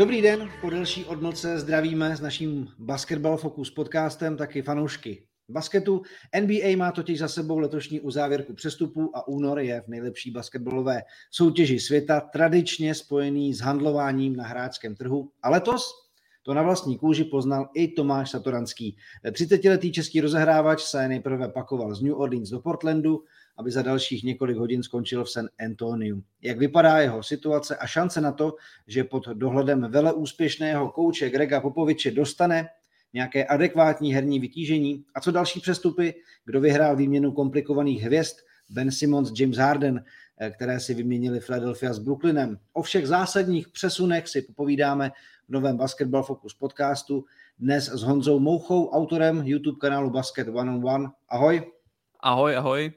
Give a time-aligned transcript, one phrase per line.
[0.00, 6.02] Dobrý den, po delší odmlce zdravíme s naším Basketball Focus podcastem taky fanoušky basketu.
[6.40, 11.80] NBA má totiž za sebou letošní uzávěrku přestupů a únor je v nejlepší basketbalové soutěži
[11.80, 15.30] světa tradičně spojený s handlováním na hráčském trhu.
[15.42, 16.10] A letos
[16.42, 18.96] to na vlastní kůži poznal i Tomáš Satoranský.
[19.24, 23.24] 30-letý český rozehrávač se nejprve pakoval z New Orleans do Portlandu,
[23.60, 26.22] aby za dalších několik hodin skončil v San Antoniu.
[26.42, 31.60] Jak vypadá jeho situace a šance na to, že pod dohledem vele úspěšného kouče Grega
[31.60, 32.68] Popoviče dostane
[33.12, 38.36] nějaké adekvátní herní vytížení a co další přestupy, kdo vyhrál výměnu komplikovaných hvězd,
[38.70, 40.04] Ben Simmons, James Harden,
[40.40, 42.58] eh, které si vyměnili Philadelphia s Brooklynem.
[42.72, 45.10] O všech zásadních přesunech si popovídáme
[45.48, 47.24] v novém Basketball Focus podcastu.
[47.58, 51.08] Dnes s Honzou Mouchou, autorem YouTube kanálu Basket One on One.
[51.28, 51.72] Ahoj.
[52.20, 52.92] Ahoj, ahoj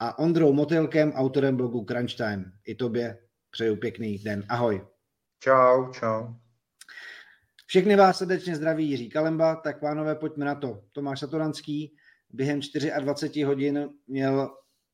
[0.00, 2.52] a Ondrou Motylkem, autorem blogu Crunch Time.
[2.66, 3.18] I tobě
[3.50, 4.44] přeju pěkný den.
[4.48, 4.86] Ahoj.
[5.40, 6.26] Čau, čau.
[7.66, 10.82] Všechny vás srdečně zdraví Jiří Kalemba, tak pánové, pojďme na to.
[10.92, 11.96] Tomáš Satoranský
[12.30, 12.60] během
[13.00, 14.50] 24 hodin měl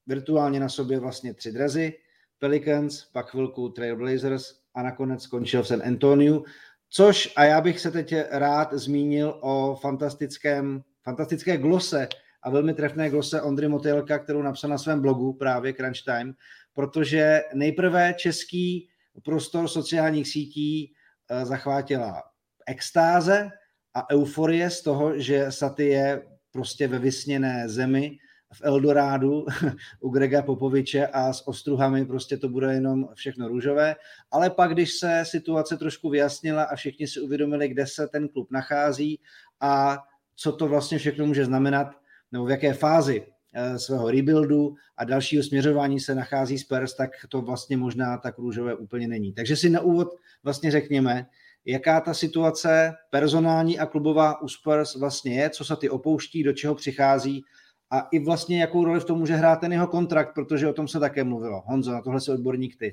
[0.06, 1.92] virtuálně na sobě vlastně tři drezy,
[2.38, 6.44] Pelicans, pak chvilku Trailblazers a nakonec skončil v San Antoniu,
[6.88, 12.08] což, a já bych se teď rád zmínil o fantastickém, fantastické glose
[12.42, 16.34] a velmi trefné glose Ondry Motylka, kterou napsal na svém blogu právě Crunch Time,
[16.72, 18.88] protože nejprve český
[19.24, 20.92] prostor sociálních sítí
[21.30, 22.22] eh, zachvátila
[22.66, 23.50] extáze
[23.94, 28.18] a euforie z toho, že Saty je prostě ve vysněné zemi
[28.52, 29.46] v Eldorádu
[30.00, 33.96] u Grega Popoviče a s ostruhami prostě to bude jenom všechno růžové.
[34.30, 38.50] Ale pak, když se situace trošku vyjasnila a všichni si uvědomili, kde se ten klub
[38.50, 39.20] nachází
[39.60, 39.98] a
[40.36, 41.88] co to vlastně všechno může znamenat,
[42.32, 47.40] nebo v jaké fázi eh, svého rebuildu a dalšího směřování se nachází Spurs, tak to
[47.42, 49.32] vlastně možná tak růžové úplně není.
[49.32, 50.08] Takže si na úvod
[50.44, 51.26] vlastně řekněme,
[51.64, 56.52] jaká ta situace personální a klubová u Spurs vlastně je, co se ty opouští, do
[56.52, 57.42] čeho přichází
[57.90, 60.88] a i vlastně jakou roli v tom může hrát ten jeho kontrakt, protože o tom
[60.88, 61.62] se také mluvilo.
[61.66, 62.92] Honzo, na tohle se odborník ty.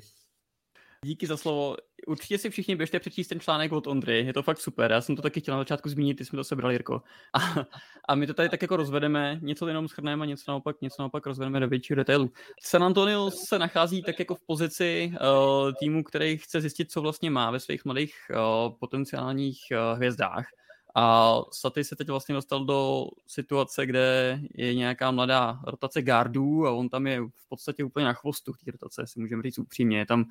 [1.04, 1.76] Díky za slovo.
[2.06, 4.92] Určitě si všichni běžte přečíst ten článek od Ondry, je to fakt super.
[4.92, 7.02] Já jsem to taky chtěl na začátku zmínit, ty jsme to sebrali, Jirko.
[7.32, 7.66] A,
[8.08, 11.26] a my to tady tak jako rozvedeme, něco jenom schrneme a něco naopak, něco naopak
[11.26, 12.30] rozvedeme do většího detailu.
[12.62, 17.30] San Antonio se nachází tak jako v pozici uh, týmu, který chce zjistit, co vlastně
[17.30, 20.46] má ve svých mladých uh, potenciálních uh, hvězdách.
[20.94, 26.72] A Saty se teď vlastně dostal do situace, kde je nějaká mladá rotace gardů a
[26.72, 29.98] on tam je v podstatě úplně na chvostu té rotace, si můžeme říct upřímně.
[29.98, 30.24] Je tam,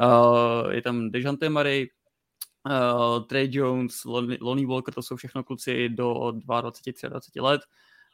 [0.00, 1.88] uh, je tam Dejante Murray,
[2.66, 4.04] uh, Trey Jones,
[4.40, 7.60] Lonnie Walker, to jsou všechno kluci do 22-23 let,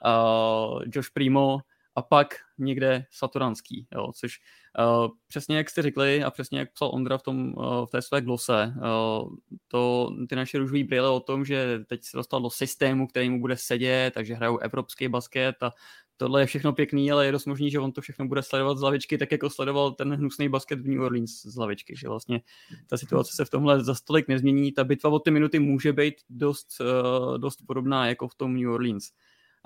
[0.05, 1.59] uh, Josh Primo,
[1.97, 4.41] a pak někde Saturanský, jo, což
[4.79, 8.03] uh, přesně jak jste řekli a přesně jak psal Ondra v, tom, uh, v té
[8.03, 9.35] své glose, uh,
[9.69, 13.41] to ty naše růžové brýle o tom, že teď se dostal do systému, který mu
[13.41, 15.71] bude sedět, takže hrajou evropský basket a
[16.17, 18.83] tohle je všechno pěkný, ale je dost možný, že on to všechno bude sledovat z
[18.83, 22.41] lavičky, tak jako sledoval ten hnusný basket v New Orleans z lavičky, že vlastně
[22.87, 26.15] ta situace se v tomhle za stolik nezmění, ta bitva o ty minuty může být
[26.31, 29.11] dost, uh, dost podobná jako v tom New Orleans.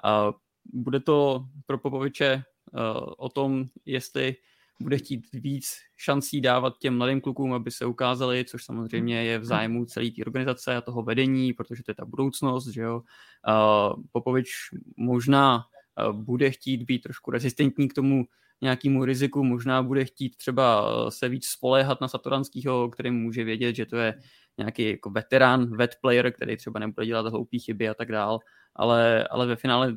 [0.05, 0.33] Uh,
[0.69, 2.43] bude to pro Popoviče
[2.73, 2.81] uh,
[3.17, 4.37] o tom, jestli
[4.81, 9.45] bude chtít víc šancí dávat těm mladým klukům, aby se ukázali, což samozřejmě je v
[9.45, 13.03] zájmu celé té organizace a toho vedení, protože to je ta budoucnost, že jo.
[13.49, 14.49] Uh, Popovič
[14.97, 18.25] možná uh, bude chtít být trošku rezistentní k tomu
[18.61, 23.87] nějakému riziku, možná bude chtít třeba se víc spoléhat na Satoranského, který může vědět, že
[23.87, 24.15] to je
[24.59, 28.39] nějaký jako veterán, vet player, který třeba nebude dělat hloupé chyby a tak dál,
[28.77, 29.97] ale, ale ve finále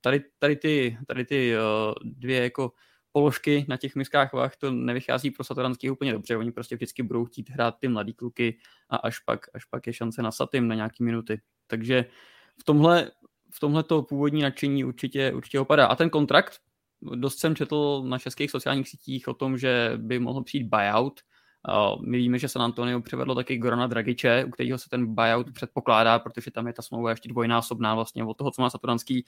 [0.00, 2.72] tady, tady ty, tady ty uh, dvě jako
[3.12, 6.36] položky na těch miskách vah, to nevychází pro Satoranský úplně dobře.
[6.36, 8.58] Oni prostě vždycky budou chtít hrát ty mladý kluky
[8.88, 11.40] a až pak, až pak je šance na Satym na nějaký minuty.
[11.66, 12.04] Takže
[12.60, 13.10] v tomhle,
[13.54, 15.86] v tomhle to původní nadšení určitě, určitě opadá.
[15.86, 16.60] A ten kontrakt,
[17.02, 21.20] dost jsem četl na českých sociálních sítích o tom, že by mohl přijít buyout.
[22.06, 26.18] My víme, že San Antonio přivedlo taky Gorana Dragiče, u kterého se ten buyout předpokládá,
[26.18, 29.26] protože tam je ta smlouva ještě dvojnásobná vlastně od toho, co má Satoranský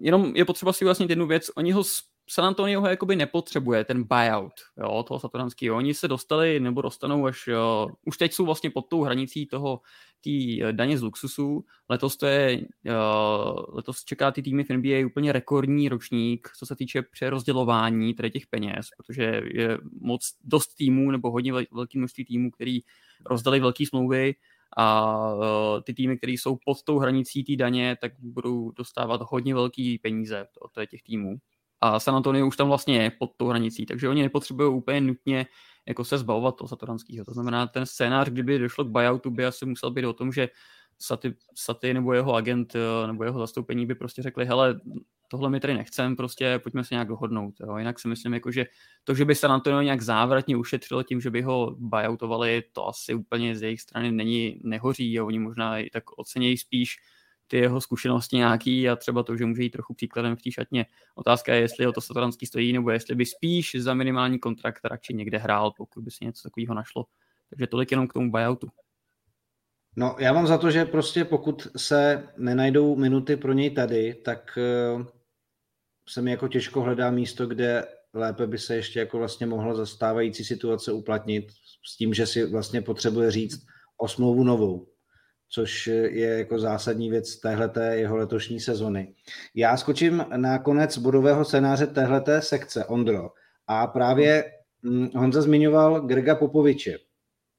[0.00, 1.84] jenom je potřeba si ujasnit jednu věc, oni ho
[2.30, 5.76] San Antonio ho jakoby nepotřebuje, ten buyout jo, toho Satoranského.
[5.76, 9.80] Oni se dostali nebo dostanou až, jo, už teď jsou vlastně pod tou hranicí toho
[10.20, 11.64] tý eh, daně z luxusu.
[11.88, 16.76] Letos to je, jo, letos čeká ty týmy v NBA úplně rekordní ročník, co se
[16.76, 22.50] týče přerozdělování tady těch peněz, protože je moc dost týmů nebo hodně velký množství týmů,
[22.50, 22.80] který
[23.26, 24.34] rozdali velké smlouvy
[24.76, 25.42] a uh,
[25.82, 30.46] ty týmy, které jsou pod tou hranicí té daně, tak budou dostávat hodně velký peníze
[30.60, 31.36] od těch týmů.
[31.80, 35.46] A San Antonio už tam vlastně je pod tou hranicí, takže oni nepotřebují úplně nutně
[35.88, 37.24] jako se zbavovat toho Satoranského.
[37.24, 40.48] To znamená, ten scénář, kdyby došlo k buyoutu, by asi musel být o tom, že
[40.98, 44.80] Saty, Saty nebo jeho agent eh, nebo jeho zastoupení by prostě řekli, hele,
[45.32, 47.54] tohle my tady nechcem, prostě pojďme se nějak dohodnout.
[47.60, 47.76] Jo.
[47.76, 48.66] Jinak si myslím, jako, že
[49.04, 53.14] to, že by San Antonio nějak závratně ušetřilo tím, že by ho buyoutovali, to asi
[53.14, 55.12] úplně z jejich strany není nehoří.
[55.12, 55.26] Jo.
[55.26, 56.96] Oni možná i tak ocenějí spíš
[57.46, 60.86] ty jeho zkušenosti nějaký a třeba to, že může jít trochu příkladem v té šatně.
[61.14, 65.14] Otázka je, jestli o to Satoranský stojí, nebo jestli by spíš za minimální kontrakt radši
[65.14, 67.06] někde hrál, pokud by si něco takového našlo.
[67.50, 68.68] Takže tolik jenom k tomu buyoutu.
[69.96, 74.58] No, já mám za to, že prostě pokud se nenajdou minuty pro něj tady, tak
[74.96, 75.06] uh,
[76.12, 80.44] se mi jako těžko hledá místo, kde lépe by se ještě jako vlastně mohla zastávající
[80.44, 81.50] situace uplatnit
[81.86, 83.66] s tím, že si vlastně potřebuje říct
[83.96, 84.88] o smlouvu novou,
[85.48, 89.14] což je jako zásadní věc téhleté jeho letošní sezony.
[89.54, 93.30] Já skočím na konec bodového scénáře téhleté sekce, Ondro,
[93.66, 94.44] a právě
[94.84, 96.98] hm, Honza zmiňoval Grega Popoviče,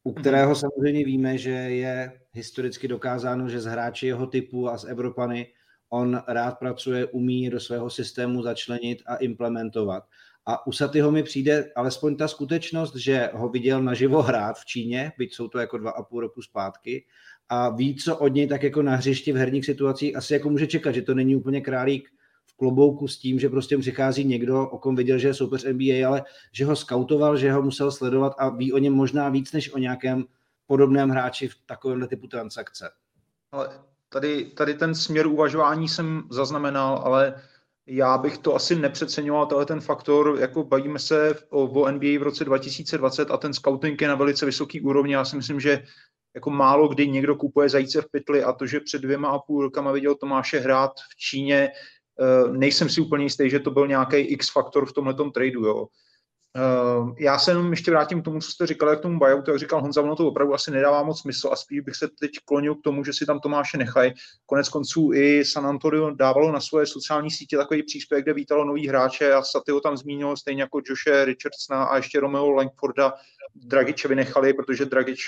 [0.03, 0.21] u mhm.
[0.21, 5.47] kterého samozřejmě víme, že je historicky dokázáno, že z hráči jeho typu a z Evropany
[5.93, 10.03] on rád pracuje, umí do svého systému začlenit a implementovat.
[10.45, 15.11] A u Satyho mi přijde alespoň ta skutečnost, že ho viděl naživo hrát v Číně,
[15.17, 17.05] byť jsou to jako dva a půl roku zpátky,
[17.49, 20.67] a ví, co od něj tak jako na hřišti v herních situacích asi jako může
[20.67, 22.09] čekat, že to není úplně králík
[22.45, 26.07] v klobouku s tím, že prostě přichází někdo, o kom viděl, že je soupeř NBA,
[26.07, 29.73] ale že ho skautoval, že ho musel sledovat a ví o něm možná víc než
[29.73, 30.25] o nějakém
[30.67, 32.89] podobném hráči v takovémhle typu transakce.
[33.51, 37.41] Ale tady, tady ten směr uvažování jsem zaznamenal, ale
[37.87, 42.23] já bych to asi nepřeceňoval, tohle ten faktor, jako bavíme se o, o NBA v
[42.23, 45.13] roce 2020 a ten scouting je na velice vysoký úrovni.
[45.13, 45.83] Já si myslím, že
[46.35, 49.61] jako málo kdy někdo kupuje zajíce v pytli a to, že před dvěma a půl
[49.61, 54.17] rokama viděl Tomáše hrát v Číně, eh, nejsem si úplně jistý, že to byl nějaký
[54.17, 55.65] X faktor v tomhle tradu.
[55.65, 55.87] Jo.
[56.55, 59.59] Uh, já se jenom ještě vrátím k tomu, co jste říkali, k tomu buyoutu, jak
[59.59, 62.75] říkal Honza, ono to opravdu asi nedává moc smysl a spíš bych se teď klonil
[62.75, 64.13] k tomu, že si tam Tomáše nechají.
[64.45, 68.87] Konec konců i San Antonio dávalo na svoje sociální sítě takový příspěvek, kde vítalo nový
[68.87, 73.13] hráče a Saty ho tam zmínil, stejně jako Joshe Richardsona a ještě Romeo Langforda
[73.55, 75.23] Dragiče vynechali, protože Dragič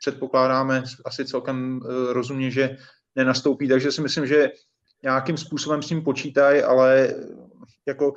[0.00, 2.76] předpokládáme asi celkem uh, rozumně, že
[3.16, 4.50] nenastoupí, takže si myslím, že
[5.02, 7.14] nějakým způsobem s ním počítají, ale
[7.86, 8.14] jako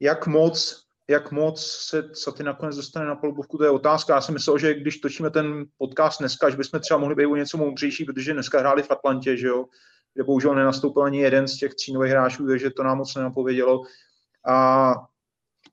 [0.00, 4.14] jak moc jak moc se Saty nakonec dostane na polubovku, to je otázka.
[4.14, 7.36] Já jsem myslel, že když točíme ten podcast dneska, že bychom třeba mohli být o
[7.36, 9.64] něco moudřejší, protože dneska hráli v Atlantě, že jo,
[10.14, 13.82] kde bohužel nenastoupil ani jeden z těch tří nových hráčů, takže to nám moc nenapovědělo.
[14.48, 14.94] A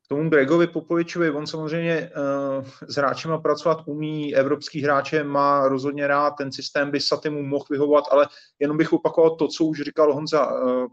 [0.08, 6.32] tomu Gregovi Popovičovi, on samozřejmě uh, s hráčema pracovat umí, evropský hráče má rozhodně rád,
[6.32, 8.28] ten systém by Saty mu mohl vyhovovat, ale
[8.60, 10.52] jenom bych opakoval to, co už říkal Honza.
[10.52, 10.88] Uh,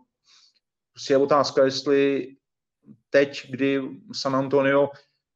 [1.11, 2.29] je otázka, jestli
[3.11, 3.83] teď, kdy
[4.13, 4.91] San Antonio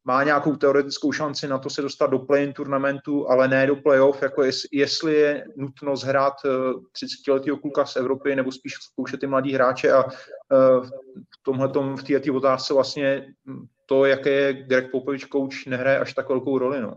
[0.04, 4.22] má nějakou teoretickou šanci na to se dostat do play-in turnamentu, ale ne do playoff,
[4.22, 4.42] jako
[4.72, 9.92] jestli je nutno zhrát 30-letého eh, kluka z Evropy, nebo spíš zkoušet ty mladí hráče
[9.92, 10.86] a eh,
[11.16, 13.26] v tomhle v této otázce vlastně
[13.86, 16.80] to, jaké je Greg Popovič coach, nehraje až tak velkou roli.
[16.80, 16.94] No.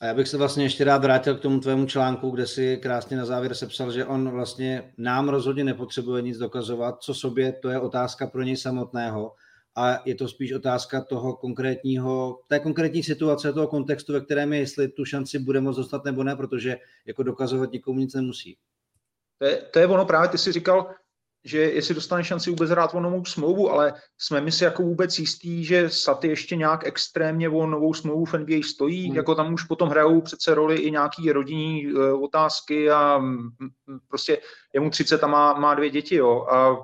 [0.00, 3.16] A já bych se vlastně ještě rád vrátil k tomu tvému článku, kde si krásně
[3.16, 7.80] na závěr sepsal, že on vlastně nám rozhodně nepotřebuje nic dokazovat, co sobě, to je
[7.80, 9.32] otázka pro něj samotného
[9.76, 14.58] a je to spíš otázka toho konkrétního, té konkrétní situace, toho kontextu, ve kterém je,
[14.58, 18.56] jestli tu šanci bude moct dostat nebo ne, protože jako dokazovat nikomu nic nemusí.
[19.38, 20.94] To je, to je ono právě, ty jsi říkal,
[21.44, 25.18] že jestli dostane šanci vůbec hrát o novou smlouvu, ale jsme my si jako vůbec
[25.18, 29.16] jistí, že Saty ještě nějak extrémně o novou smlouvu v NBA stojí, hmm.
[29.16, 33.50] jako tam už potom hrajou přece roli i nějaký rodinní uh, otázky a m,
[34.08, 34.38] prostě
[34.72, 36.76] je mu 30 a má, má dvě děti, jo, a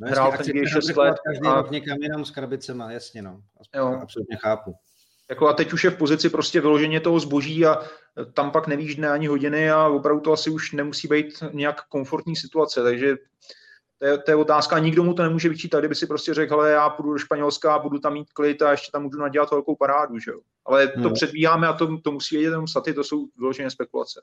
[0.00, 1.16] No, hrál ten 6 let.
[1.26, 1.54] Každý a...
[1.54, 3.40] rok někam jinam s krabicema, jasně no.
[3.76, 3.98] Jo.
[4.02, 4.74] Absolutně chápu.
[5.30, 7.82] Jako a teď už je v pozici prostě vyloženě toho zboží a
[8.34, 12.36] tam pak nevíš dne ani hodiny a opravdu to asi už nemusí být nějak komfortní
[12.36, 13.16] situace, takže
[13.98, 14.78] to je, to je otázka.
[14.78, 17.98] Nikdo mu to nemůže vyčítat, kdyby si prostě řekl, hele, já půjdu do Španělska, budu
[17.98, 20.40] tam mít klid a ještě tam můžu nadělat velkou parádu, že jo.
[20.66, 21.12] Ale to hmm.
[21.12, 24.22] předbíháme a to, to musí vědět jenom staty, to jsou vyloženě spekulace.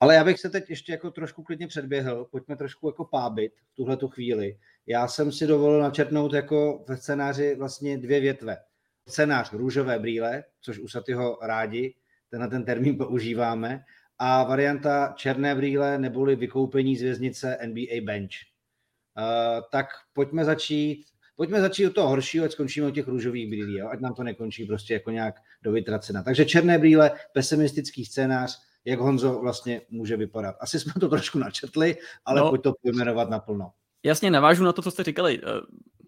[0.00, 3.74] Ale já bych se teď ještě jako trošku klidně předběhl, pojďme trošku jako pábit v
[3.74, 4.56] tuhle chvíli.
[4.86, 8.56] Já jsem si dovolil načetnout jako ve scénáři vlastně dvě větve.
[9.08, 11.94] Scénář růžové brýle, což u Satyho rádi,
[12.30, 13.84] tenhle ten termín používáme,
[14.18, 18.30] a varianta černé brýle neboli vykoupení z věznice NBA Bench.
[19.18, 23.78] Uh, tak pojďme začít pojďme začít od toho horšího, ať skončíme od těch růžových brýlí,
[23.78, 23.88] jo?
[23.88, 26.22] ať nám to nekončí prostě jako nějak do vytracena.
[26.22, 30.56] Takže černé brýle, pesimistický scénář, jak Honzo vlastně může vypadat.
[30.60, 33.72] Asi jsme to trošku načetli, ale no, pojď to pojmenovat naplno.
[34.02, 35.40] Jasně, navážu na to, co jste říkali.
[35.42, 35.60] Eh,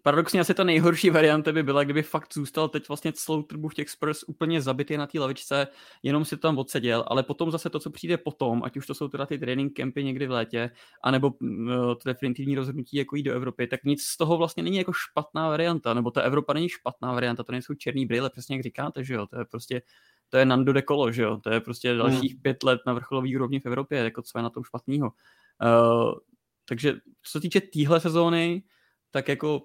[0.05, 3.73] paradoxně asi ta nejhorší varianta by byla, kdyby fakt zůstal teď vlastně celou trbu v
[3.73, 5.67] těch Spurs úplně zabitý na té lavičce,
[6.03, 8.93] jenom si to tam odseděl, ale potom zase to, co přijde potom, ať už to
[8.93, 10.71] jsou teda ty training campy někdy v létě,
[11.03, 14.77] anebo mm, to definitivní rozhodnutí jako jít do Evropy, tak nic z toho vlastně není
[14.77, 18.63] jako špatná varianta, nebo ta Evropa není špatná varianta, to nejsou černý brýle, přesně jak
[18.63, 19.81] říkáte, že jo, to je prostě
[20.29, 22.41] to je Nando de Colo, že jo, to je prostě dalších hmm.
[22.41, 25.11] pět let na vrcholový úrovni v Evropě, jako co je na tom špatného.
[25.63, 26.13] Uh,
[26.65, 28.63] takže co se týče téhle sezóny,
[29.11, 29.61] tak jako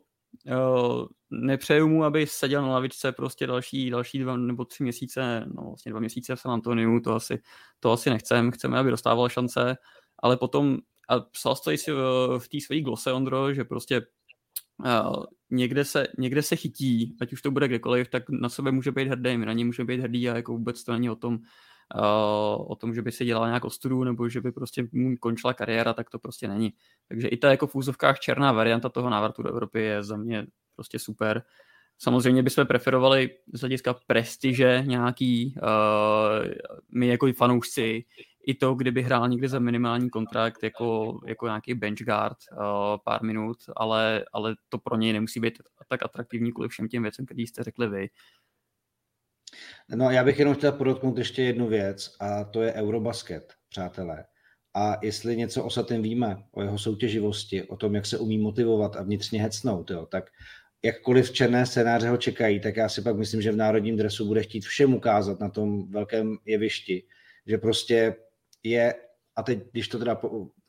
[0.47, 5.63] uh, nepřeju mu, aby seděl na lavičce prostě další, další dva nebo tři měsíce, no
[5.63, 7.43] vlastně dva měsíce v San Antoniu, to asi,
[7.81, 9.77] to asi nechcem, chceme, aby dostával šance,
[10.19, 10.79] ale potom,
[11.09, 11.93] a psal jsi si
[12.39, 14.07] v té své glose, Ondro, že prostě
[14.79, 18.93] uh, někde, se, někde se chytí, ať už to bude kdekoliv, tak na sebe může
[18.93, 21.39] být hrdý, my na něj může být hrdý a jako vůbec to není o tom,
[22.67, 25.93] o tom, že by si dělal nějak ostudu nebo že by prostě mu končila kariéra,
[25.93, 26.73] tak to prostě není.
[27.09, 30.47] Takže i ta jako v úzovkách černá varianta toho návratu do Evropy je za mě
[30.77, 31.43] prostě super.
[31.99, 36.49] Samozřejmě bychom preferovali z hlediska prestiže nějaký, uh,
[36.95, 38.05] my jako fanoušci,
[38.47, 42.59] i to, kdyby hrál někde za minimální kontrakt jako, jako nějaký bench guard uh,
[43.05, 47.27] pár minut, ale, ale to pro něj nemusí být tak atraktivní kvůli všem těm věcem,
[47.27, 48.09] který jste řekli vy.
[49.95, 54.25] No já bych jenom chtěl podotknout ještě jednu věc a to je Eurobasket, přátelé.
[54.75, 58.97] A jestli něco o Satem víme, o jeho soutěživosti, o tom, jak se umí motivovat
[58.97, 60.31] a vnitřně hecnout, jo, tak
[60.85, 64.43] jakkoliv černé scénáře ho čekají, tak já si pak myslím, že v národním dresu bude
[64.43, 67.03] chtít všem ukázat na tom velkém jevišti,
[67.47, 68.17] že prostě
[68.63, 68.95] je,
[69.37, 70.21] a teď, když to teda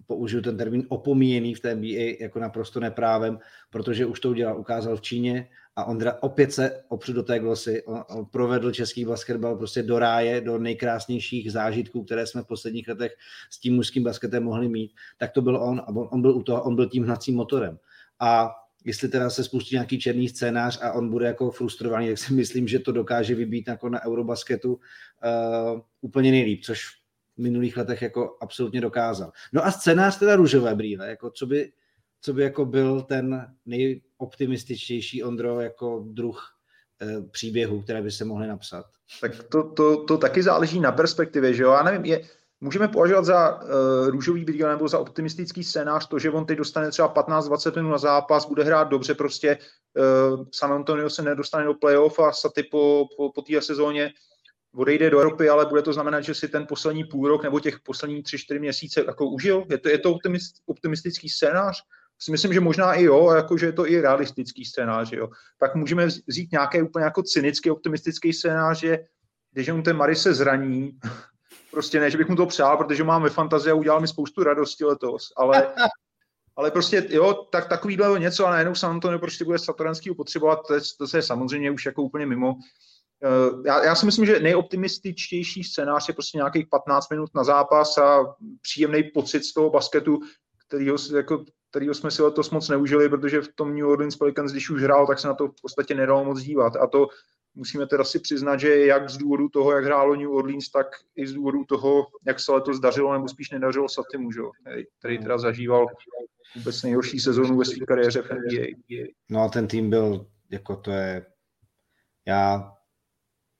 [0.08, 4.98] použiju ten termín opomíjený v té NBA jako naprosto neprávem, protože už to udělal, ukázal
[4.98, 7.84] v Číně a Ondra opět se opřu do té glosy,
[8.32, 13.12] provedl český basketbal prostě do ráje, do nejkrásnějších zážitků, které jsme v posledních letech
[13.50, 16.44] s tím mužským basketem mohli mít, tak to byl on a on, on byl u
[16.44, 17.80] toho, on byl tím hnacím motorem.
[18.20, 18.51] A
[18.86, 22.68] jestli teda se spustí nějaký černý scénář a on bude jako frustrovaný, tak si myslím,
[22.68, 24.80] že to dokáže vybít jako na Eurobasketu uh,
[26.01, 26.86] úplně nejlíp, což
[27.38, 29.32] v minulých letech jako absolutně dokázal.
[29.54, 31.72] No a scénář teda růžové brýle, jako co by,
[32.22, 36.56] co by jako byl ten nejoptimističtější Ondro jako druh
[37.01, 38.86] uh, příběhů, které by se mohly napsat?
[39.22, 41.72] Tak to, to, to taky záleží na perspektivě, že jo?
[41.72, 42.22] Já nevím, je,
[42.63, 43.70] Můžeme považovat za uh,
[44.08, 47.98] růžový brýle nebo za optimistický scénář to, že on teď dostane třeba 15-20 minut na
[47.98, 49.58] zápas, bude hrát dobře, prostě
[50.38, 54.13] uh, San Antonio se nedostane do playoff a Saty po, po, po té sezóně
[54.75, 57.80] odejde do Evropy, ale bude to znamenat, že si ten poslední půl rok nebo těch
[57.80, 59.66] poslední 3-4 měsíce jako užil.
[59.70, 61.84] Je to, je to optimist, optimistický scénář?
[62.22, 65.12] Si myslím, že možná i jo, jako, že je to i realistický scénář.
[65.12, 65.30] Jo.
[65.60, 69.00] Pak můžeme vzít nějaký úplně jako cynický optimistický scénář, že
[69.51, 71.00] když on ten Mary se zraní,
[71.72, 74.44] Prostě ne, že bych mu to přál, protože mám ve fantazii a udělal mi spoustu
[74.44, 75.74] radosti letos, ale,
[76.56, 80.74] ale prostě jo, tak takovýhle něco a najednou San Antonio prostě bude Satoranský potřebovat, to,
[80.74, 82.54] je, to je samozřejmě už jako úplně mimo.
[83.24, 87.98] Eh, já, já si myslím, že nejoptimističtější scénář je prostě nějakých 15 minut na zápas
[87.98, 90.20] a příjemný pocit z toho basketu,
[90.68, 94.70] kterýho, jako, kterýho jsme si letos moc neužili, protože v tom New Orleans Pelicans, když
[94.70, 96.75] už hrál, tak se na to v podstatě nedalo moc dívat.
[96.75, 97.08] A to
[97.56, 101.28] musíme teda si přiznat, že jak z důvodu toho, jak hrálo New Orleans, tak i
[101.28, 104.42] z důvodu toho, jak se letos dařilo, nebo spíš nedařilo Satimu, že?
[105.00, 105.86] který teda zažíval
[106.56, 109.08] vůbec nejhorší sezónu ve své kariéře v NBA.
[109.30, 111.25] No a ten tým byl, jako to je,
[112.28, 112.74] já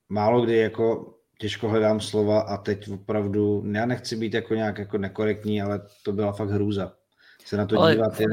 [0.10, 4.98] málo kdy jako těžko hledám slova a teď opravdu, já nechci být jako nějak jako
[4.98, 7.01] nekorektní, ale to byla fakt hrůza.
[7.46, 7.96] Se na to ale...
[7.96, 8.32] dívat jen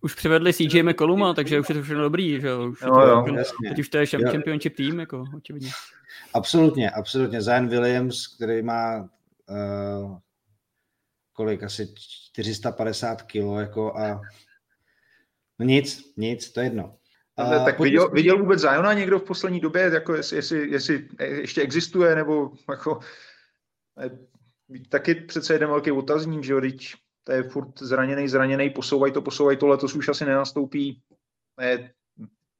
[0.00, 2.68] už přivedli CJ McColluma, takže už je to všechno dobrý, že jo?
[2.68, 3.24] Už jo, jo,
[3.68, 5.70] teď už to je championship tým, jako očividně.
[6.34, 7.42] Absolutně, absolutně.
[7.42, 10.18] Zion Williams, který má uh,
[11.32, 11.94] kolik, asi
[12.32, 14.20] 450 kilo, jako a
[15.58, 16.94] no nic, nic, to je jedno.
[17.38, 21.62] Uh, tak viděl, viděl vůbec Ziona někdo v poslední době, jako jestli, jestli, jestli ještě
[21.62, 23.00] existuje, nebo jako
[24.88, 26.60] taky přece jeden velký otazník, že jo,
[27.28, 31.00] to je furt zraněný, zraněný, posouvají to, posouvají to, letos už asi nenastoupí.
[31.60, 31.90] Ne,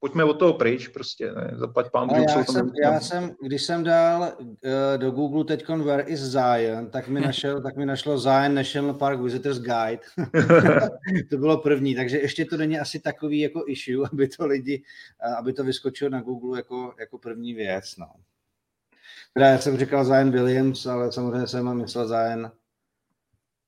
[0.01, 2.73] pojďme od toho pryč, prostě, ne, zaplať pán já, jsem, tam...
[2.83, 4.49] já jsem, když jsem dal uh,
[4.97, 9.21] do Google teď Where is Zion, tak mi, našel, tak mi našlo Zion National Park
[9.21, 10.01] Visitors Guide.
[11.31, 14.83] to bylo první, takže ještě to není asi takový jako issue, aby to lidi,
[15.27, 18.07] uh, aby to vyskočilo na Google jako, jako první věc, no.
[19.35, 22.51] Teda já jsem říkal Zion Williams, ale samozřejmě jsem myslel Zion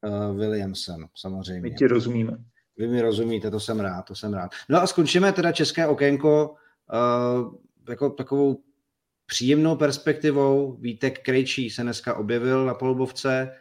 [0.06, 1.60] uh, Williamson, samozřejmě.
[1.60, 2.38] My ti rozumíme.
[2.76, 4.50] Vy mi rozumíte, to jsem rád, to jsem rád.
[4.68, 6.54] No a skončíme teda české okénko
[6.92, 7.54] uh,
[7.88, 8.62] jako takovou
[9.26, 10.76] příjemnou perspektivou.
[10.76, 13.56] Vítek Krejčí se dneska objevil na polubovce,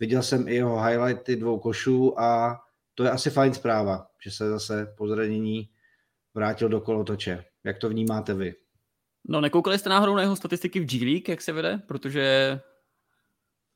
[0.00, 2.60] viděl jsem i jeho highlighty dvou košů a
[2.94, 5.68] to je asi fajn zpráva, že se zase po zranění
[6.34, 7.44] vrátil do kolotoče.
[7.64, 8.54] Jak to vnímáte vy?
[9.28, 11.82] No nekoukali jste náhodou na jeho statistiky v G League, jak se vede?
[11.86, 12.60] Protože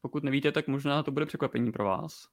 [0.01, 2.29] pokud nevíte, tak možná to bude překvapení pro vás.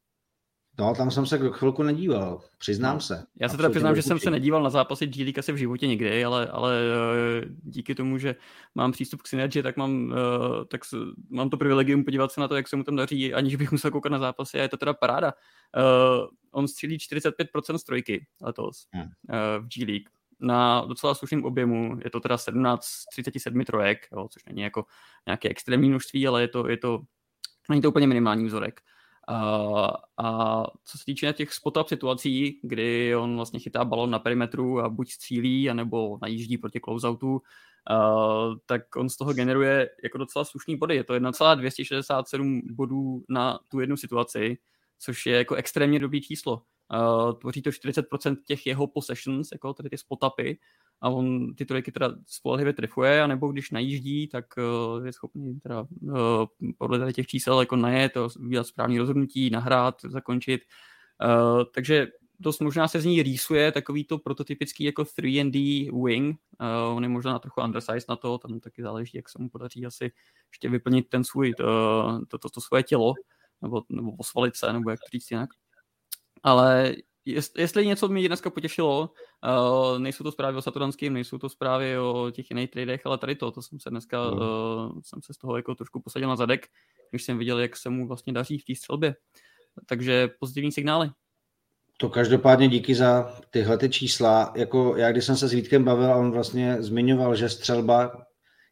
[0.80, 3.02] No, tam jsem se chvilku nedíval, přiznám no.
[3.02, 3.26] se.
[3.42, 6.26] Já se teda přiznám, že jsem se nedíval na zápasy G asi v životě nikdy,
[6.26, 8.36] ale, ale eh, díky tomu, že
[8.76, 10.82] mám přístup k Synergy, tak mám, eh, tak
[11.30, 13.92] mám to privilegium podívat se na to, jak se mu tam daří, aniž bych musel
[13.92, 15.34] koukat na zápasy a je to teda paráda.
[15.78, 19.10] Uh, on střílí 45% strojky letos hmm.
[19.60, 20.04] v G
[20.40, 24.86] na docela slušném objemu, je to teda 17 37 trojek, jo, což není jako
[25.28, 27.02] nějaké extrémní množství, ale je to, je to,
[27.70, 28.82] není to úplně minimální vzorek.
[29.28, 34.80] A, a co se týče těch spot-up situací, kdy on vlastně chytá balon na perimetru
[34.80, 40.46] a buď střílí, anebo najíždí proti closeoutu, uh, tak on z toho generuje jako docela
[40.46, 40.96] slušný body.
[40.96, 44.58] Je to 1,267 bodů na tu jednu situaci,
[45.00, 46.62] což je jako extrémně dobrý číslo.
[46.94, 50.60] Uh, tvoří to 40% těch jeho possessions, jako tady ty spotapy,
[51.02, 55.82] a on ty trojky teda spolehlivě trefuje, anebo když najíždí, tak uh, je schopný teda
[56.02, 56.46] uh,
[56.78, 60.62] podle těch čísel jako najet, udělat správný rozhodnutí, nahrát, zakončit.
[61.26, 62.08] Uh, takže
[62.40, 66.38] dost možná se z ní rýsuje takový to prototypický jako 3D wing.
[66.62, 69.86] Uh, on je možná trochu undersized na to, tam taky záleží, jak se mu podaří
[69.86, 70.12] asi
[70.52, 71.66] ještě vyplnit ten svůj, to,
[72.28, 73.14] to, to, to svoje tělo,
[73.62, 75.50] nebo, nebo posvalit se, nebo jak to říct jinak.
[76.46, 76.96] Ale
[77.56, 82.32] jestli něco mě dneska potěšilo, uh, nejsou to zprávy o Saturnském, nejsou to zprávy o
[82.32, 84.40] těch jiných tradech, ale tady to, to jsem se dneska, uh,
[85.04, 86.68] jsem se z toho jako trošku posadil na zadek,
[87.10, 89.16] když jsem viděl, jak se mu vlastně daří v té střelbě.
[89.86, 91.10] Takže pozitivní signály.
[91.98, 94.54] To každopádně díky za tyhle ty čísla.
[94.56, 98.26] Jako já, když jsem se s Vítkem bavil, on vlastně zmiňoval, že střelba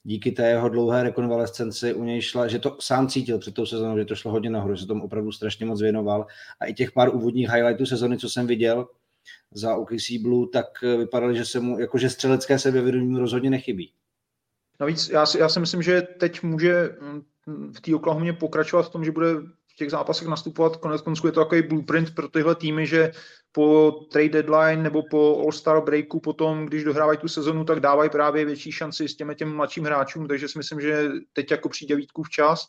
[0.03, 3.97] díky té jeho dlouhé rekonvalescenci u něj šla, že to sám cítil před tou sezónou,
[3.97, 6.27] že to šlo hodně nahoru, že se tomu opravdu strašně moc věnoval.
[6.59, 8.87] A i těch pár úvodních highlightů sezóny, co jsem viděl
[9.51, 13.93] za OKC Blue, tak vypadaly, že se mu, jakože střelecké sebevědomí rozhodně nechybí.
[14.79, 18.89] Navíc já si, já si myslím, že teď může mm, v té Oklahomě pokračovat v
[18.89, 19.27] tom, že bude
[19.73, 20.77] v těch zápasech nastupovat.
[20.77, 23.11] Konec konců je to takový blueprint pro tyhle týmy, že
[23.51, 28.45] po trade deadline nebo po All-Star breaku potom, když dohrávají tu sezonu, tak dávají právě
[28.45, 32.23] větší šanci s těmi těm mladším hráčům, takže si myslím, že teď jako přijde Vítku
[32.23, 32.67] včas.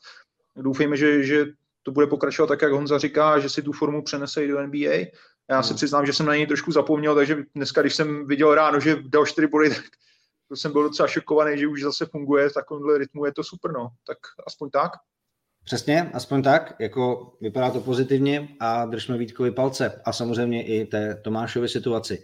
[0.56, 1.46] Doufejme, že, že
[1.82, 5.06] to bude pokračovat tak, jak Honza říká, že si tu formu přenese i do NBA.
[5.50, 5.76] Já se hmm.
[5.76, 9.26] přiznám, že jsem na něj trošku zapomněl, takže dneska, když jsem viděl ráno, že dal
[9.26, 9.84] 4 body, tak
[10.48, 13.72] to jsem byl docela šokovaný, že už zase funguje v takovémhle rytmu, je to super,
[13.72, 13.88] no.
[14.06, 14.90] Tak aspoň tak.
[15.64, 21.14] Přesně, aspoň tak, jako vypadá to pozitivně a držme Vítkovi palce a samozřejmě i té
[21.14, 22.22] Tomášově situaci.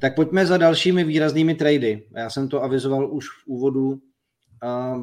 [0.00, 2.06] Tak pojďme za dalšími výraznými trady.
[2.16, 3.98] Já jsem to avizoval už v úvodu.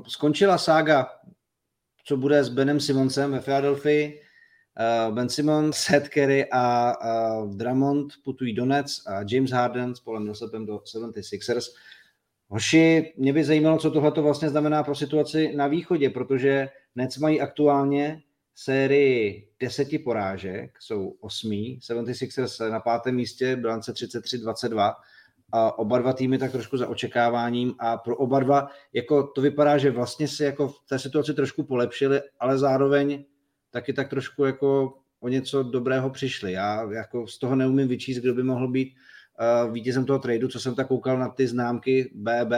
[0.07, 1.07] Skončila sága
[2.05, 4.21] co bude s Benem Simonsem ve Philadelphii.
[5.07, 6.93] Uh, ben Simons, Seth Carey a
[7.41, 11.63] uh, Drummond putují do Nets a James Harden s Polem Millsapem do 76ers.
[12.47, 17.17] Hoši, mě by zajímalo, co tohle to vlastně znamená pro situaci na východě, protože Nets
[17.17, 18.21] mají aktuálně
[18.55, 24.93] sérii deseti porážek, jsou osmý, 76ers na pátém místě, bilance 33-22
[25.51, 29.77] a oba dva týmy tak trošku za očekáváním a pro oba dva jako to vypadá,
[29.77, 33.25] že vlastně si jako v té situaci trošku polepšili, ale zároveň
[33.71, 36.51] taky tak trošku jako o něco dobrého přišli.
[36.51, 38.93] Já jako z toho neumím vyčíst, kdo by mohl být
[39.65, 42.53] uh, vítězem toho tradu, co jsem tak koukal na ty známky BB+,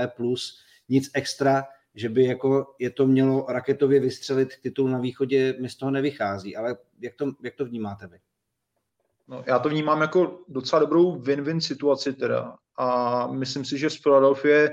[0.90, 1.64] nic extra,
[1.96, 6.56] že by jako je to mělo raketově vystřelit titul na východě, mi z toho nevychází,
[6.56, 8.18] ale jak to, jak to vnímáte vy?
[9.28, 13.98] No, já to vnímám jako docela dobrou win-win situaci teda a myslím si, že z
[13.98, 14.70] Philadelphia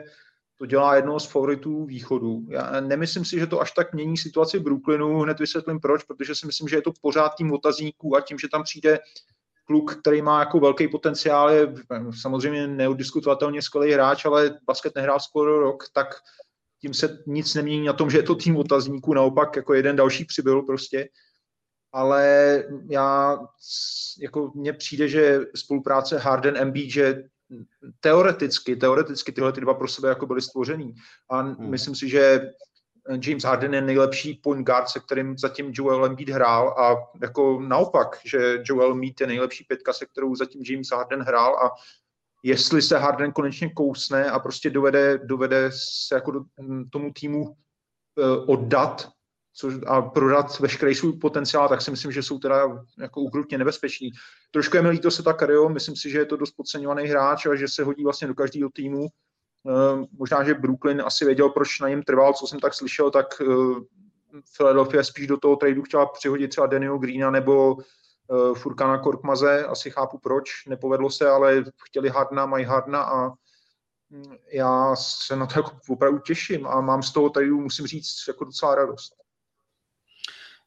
[0.57, 2.43] to dělá jednoho z favoritů východu.
[2.49, 6.35] Já nemyslím si, že to až tak mění situaci v Brooklynu, hned vysvětlím proč, protože
[6.35, 8.99] si myslím, že je to pořád tím otazníků a tím, že tam přijde
[9.65, 11.75] kluk, který má jako velký potenciál, je
[12.21, 16.07] samozřejmě neudiskutovatelně skvělý hráč, ale basket nehrál skoro rok, tak
[16.81, 20.25] tím se nic nemění na tom, že je to tým otazníků, naopak jako jeden další
[20.25, 21.09] přibyl prostě.
[21.93, 23.39] Ale já,
[24.21, 27.25] jako mně přijde, že spolupráce Harden MB, že
[28.01, 30.95] teoreticky, teoreticky tyhle ty dva pro sebe jako byly stvořený.
[31.31, 31.71] A hmm.
[31.71, 32.51] myslím si, že
[33.27, 38.19] James Harden je nejlepší point guard, se kterým zatím Joel Embiid hrál a jako naopak,
[38.25, 41.71] že Joel Embiid je nejlepší pětka, se kterou zatím James Harden hrál a
[42.43, 45.71] jestli se Harden konečně kousne a prostě dovede, dovede
[46.09, 46.41] se jako do,
[46.91, 47.55] tomu týmu uh,
[48.47, 49.09] oddat,
[49.53, 54.11] což, a prodat veškerý svůj potenciál, tak si myslím, že jsou teda jako ukrutně nebezpeční.
[54.51, 57.55] Trošku je mi líto se tak myslím si, že je to dost podceňovaný hráč a
[57.55, 59.09] že se hodí vlastně do každého týmu.
[59.69, 63.27] Eh, možná, že Brooklyn asi věděl, proč na něm trval, co jsem tak slyšel, tak
[63.41, 63.45] eh,
[64.57, 69.91] Philadelphia spíš do toho tradu chtěla přihodit třeba Daniel Greena nebo eh, Furkana Korkmaze, asi
[69.91, 73.29] chápu proč, nepovedlo se, ale chtěli Hardna, mají Hardna a
[74.11, 78.25] hm, já se na to jako opravdu těším a mám z toho tady, musím říct,
[78.29, 79.20] jako docela radost.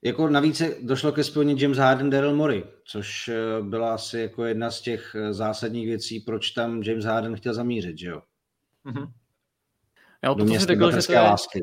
[0.05, 3.29] Jako navíc došlo ke spojení James Harden, Daryl Morey, což
[3.61, 8.07] byla asi jako jedna z těch zásadních věcí, proč tam James Harden chtěl zamířit, že
[8.07, 8.21] jo?
[8.85, 9.11] Mm-hmm.
[10.23, 11.19] Já to si řekl, že to je...
[11.19, 11.61] Lásky.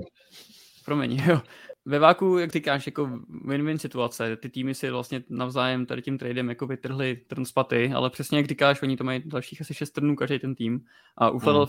[0.85, 1.41] Promiň, jo.
[1.85, 3.07] Ve váku, jak říkáš, jako
[3.47, 7.93] win-win situace, ty týmy si vlastně navzájem tady tím tradem jako vytrhli trn z paty,
[7.95, 10.85] ale přesně jak říkáš, oni to mají dalších asi šest trnů každý ten tým.
[11.17, 11.67] A u mm.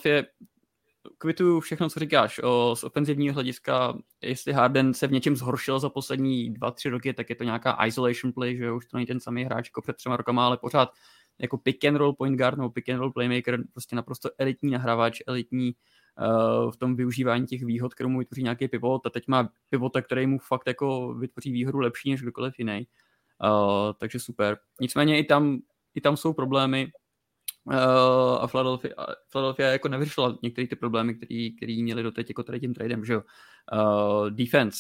[1.02, 5.80] Philadelphia kvitu všechno, co říkáš o, z ofenzivního hlediska, jestli Harden se v něčem zhoršil
[5.80, 9.08] za poslední dva, tři roky, tak je to nějaká isolation play, že už to není
[9.08, 10.90] ten samý hráč jako před třema rokama, ale pořád
[11.40, 15.22] jako pick and roll point guard nebo pick and roll playmaker, prostě naprosto elitní nahrávač,
[15.28, 15.76] elitní
[16.20, 20.02] uh, v tom využívání těch výhod, kterou mu vytvoří nějaký pivot a teď má pivota,
[20.02, 22.88] který mu fakt jako vytvoří výhodu lepší než kdokoliv jiný.
[23.44, 24.58] Uh, takže super.
[24.82, 25.60] Nicméně i tam,
[25.96, 26.92] i tam jsou problémy,
[28.40, 28.94] a Philadelphia,
[29.32, 31.16] Philadelphia jako nevyřešila některé ty problémy,
[31.58, 33.22] které měli doteď jako tady tím tradem, že jo.
[33.74, 34.80] Uh, defense.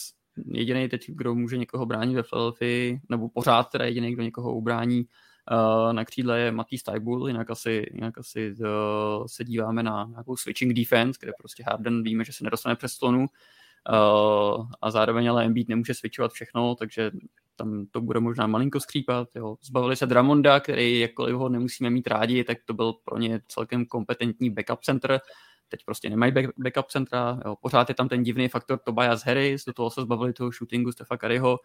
[0.53, 5.05] Jediný teď, kdo může někoho bránit ve Philadelphia, nebo pořád teda jediný, kdo někoho ubrání,
[5.51, 10.35] Uh, na křídle je Matý Stajbul, jinak asi, jinak asi uh, se díváme na nějakou
[10.37, 15.45] switching defense, kde prostě Harden víme, že se nedostane přes slonu uh, a zároveň ale
[15.45, 17.11] Embiid nemůže switchovat všechno, takže
[17.61, 19.27] tam to bude možná malinko skřípat.
[19.35, 19.55] Jo.
[19.61, 23.85] Zbavili se Dramonda, který jakkoliv ho nemusíme mít rádi, tak to byl pro ně celkem
[23.85, 25.19] kompetentní backup center.
[25.69, 27.55] Teď prostě nemají back, backup centra, jo.
[27.61, 31.17] pořád je tam ten divný faktor Tobias Harris, do toho se zbavili toho shootingu Stefa
[31.17, 31.59] Curryho,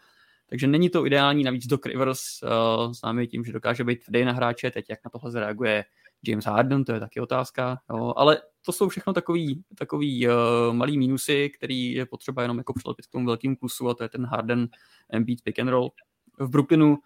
[0.49, 4.33] takže není to ideální, navíc Doc Rivers uh, známý tím, že dokáže být tvrdý na
[4.33, 5.85] hráče, teď jak na tohle zareaguje
[6.25, 8.13] James Harden, to je taky otázka, jo.
[8.17, 10.35] ale to jsou všechno takový, takový uh,
[10.73, 14.09] malý mínusy, který je potřeba jenom jako přilepit k tomu velkým plusu a to je
[14.09, 14.69] ten Harden
[15.11, 15.91] Embiid pick and roll.
[16.39, 16.99] V Brooklynu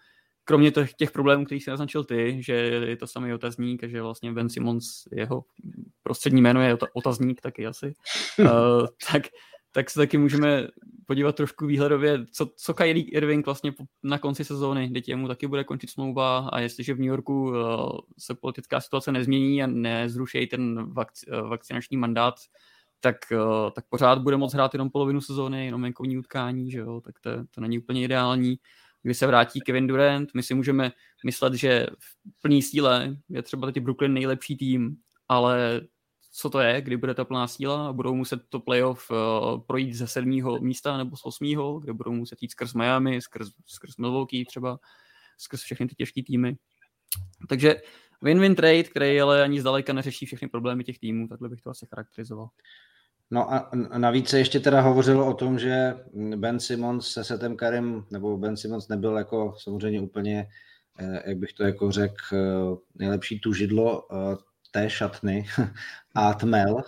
[0.45, 4.03] kromě těch, těch problémů, kterých jsi naznačil ty, že je to samý otazník a že
[4.03, 5.45] vlastně Ben Simmons, jeho
[6.03, 7.95] prostřední jméno je otazník taky asi,
[8.39, 9.23] uh, tak
[9.73, 10.69] tak se taky můžeme
[11.07, 15.65] podívat trošku výhledově, co, co Kyrie Irving vlastně na konci sezóny, teď mu taky bude
[15.65, 17.55] končit smlouva a jestliže v New Yorku uh,
[18.19, 22.35] se politická situace nezmění a nezrušejí ten vakci, uh, vakcinační mandát,
[23.01, 27.01] tak, uh, tak pořád bude moct hrát jenom polovinu sezóny, jenom venkovní utkání, že jo,
[27.05, 28.57] tak to, to není úplně ideální.
[29.03, 30.93] Kdy se vrátí Kevin Durant, my si můžeme
[31.25, 34.97] myslet, že v plný síle je třeba teď Brooklyn nejlepší tým,
[35.29, 35.81] ale
[36.33, 39.95] co to je, kdy bude ta plná síla a budou muset to playoff uh, projít
[39.95, 44.45] ze sedmého místa nebo z osmého, kde budou muset jít skrz Miami, skrz, skrz Milwaukee
[44.45, 44.79] třeba,
[45.39, 46.57] skrz všechny ty těžké týmy.
[47.49, 47.77] Takže
[48.23, 51.87] win-win trade, který ale ani zdaleka neřeší všechny problémy těch týmů, takhle bych to asi
[51.87, 52.49] charakterizoval.
[53.31, 55.95] No a navíc se ještě teda hovořilo o tom, že
[56.37, 60.49] Ben Simmons se Setem Karim, nebo Ben Simmons nebyl jako samozřejmě úplně,
[60.99, 64.09] eh, jak bych to jako řekl, eh, nejlepší tužidlo
[64.71, 65.47] té šatny
[66.15, 66.83] a tmel,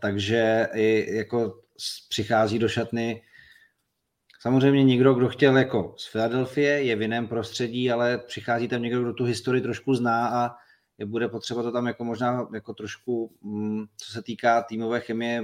[0.00, 1.60] takže i jako
[2.08, 3.22] přichází do šatny
[4.40, 9.02] samozřejmě někdo, kdo chtěl jako z Filadelfie, je v jiném prostředí, ale přichází tam někdo,
[9.02, 10.56] kdo tu historii trošku zná a
[10.98, 15.42] je bude potřeba to tam jako možná jako trošku, mm, co se týká týmové chemie,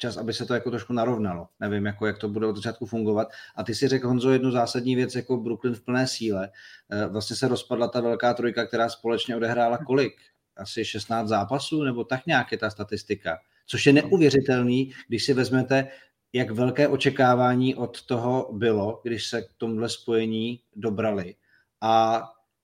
[0.00, 1.48] čas, aby se to jako trošku narovnalo.
[1.60, 3.28] Nevím, jako, jak to bude od začátku fungovat.
[3.56, 6.50] A ty si řekl, Honzo, jednu zásadní věc, jako Brooklyn v plné síle.
[6.90, 10.12] E, vlastně se rozpadla ta velká trojka, která společně odehrála kolik?
[10.56, 13.38] Asi 16 zápasů, nebo tak nějak je ta statistika.
[13.66, 15.88] Což je neuvěřitelný, když si vezmete,
[16.32, 21.34] jak velké očekávání od toho bylo, když se k tomuhle spojení dobrali.
[21.80, 22.22] A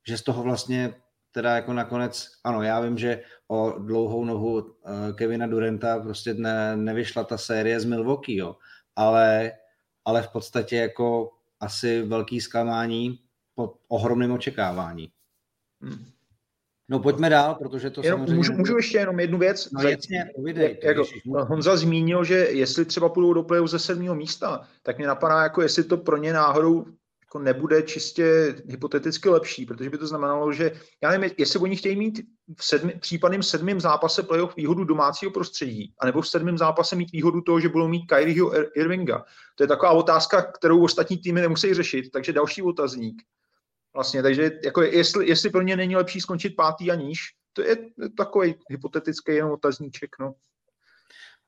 [0.09, 0.95] že z toho vlastně
[1.33, 6.77] teda jako nakonec, ano, já vím, že o dlouhou nohu eh, Kevina Durenta prostě ne,
[6.77, 8.57] nevyšla ta série z Milwaukee, jo,
[8.97, 9.53] ale,
[10.05, 13.19] ale v podstatě jako asi velký zklamání
[13.55, 15.11] po ohromném očekávání.
[15.81, 16.16] Hmm.
[16.89, 18.37] No pojďme dál, protože to jenom, samozřejmě...
[18.37, 19.71] Můžu, můžu ještě jenom jednu věc?
[19.71, 20.79] No jasně, povídej.
[20.83, 20.97] Jak,
[21.27, 25.63] Honza zmínil, že jestli třeba půjdou do playu ze sedmého místa, tak mě napadá, jako
[25.63, 26.87] jestli to pro ně náhodou
[27.23, 30.73] jako nebude čistě hypoteticky lepší, protože by to znamenalo, že
[31.03, 32.21] já nevím, jestli oni chtějí mít
[32.57, 37.41] v sedmi, případným sedmém zápase playoff výhodu domácího prostředí, anebo v sedmém zápase mít výhodu
[37.41, 39.25] toho, že budou mít Kyrieho Irvinga.
[39.55, 43.23] To je taková otázka, kterou ostatní týmy nemusí řešit, takže další otazník.
[43.97, 47.21] Vlastně, takže jako jestli, jestli pro ně není lepší skončit pátý a níž,
[47.53, 47.77] to je
[48.17, 50.35] takový hypotetický jenom otazníček, no.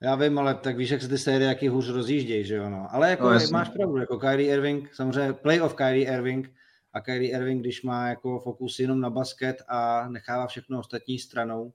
[0.00, 2.88] Já vím, ale tak víš, jak se ty série jaký hůř rozjíždějí, že jo, no.
[2.90, 6.52] Ale jako no, máš pravdu, jako Kyrie Irving, samozřejmě play of Kyrie Irving
[6.92, 11.72] a Kyrie Irving, když má jako fokus jenom na basket a nechává všechno ostatní stranou,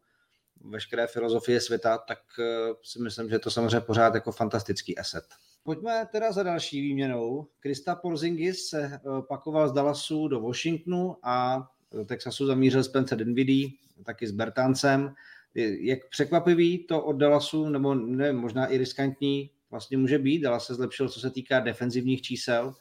[0.61, 5.25] veškeré filozofie světa, tak uh, si myslím, že je to samozřejmě pořád jako fantastický asset.
[5.63, 7.47] Pojďme teda za další výměnou.
[7.59, 13.69] Krista Porzingis se uh, pakoval z Dallasu do Washingtonu a do Texasu zamířil Spencer Dinwiddie,
[14.05, 15.13] taky s Bertancem.
[15.79, 20.41] Jak překvapivý to od Dallasu, nebo ne, možná i riskantní, vlastně může být.
[20.41, 22.75] Dallas se zlepšil, co se týká defenzivních čísel.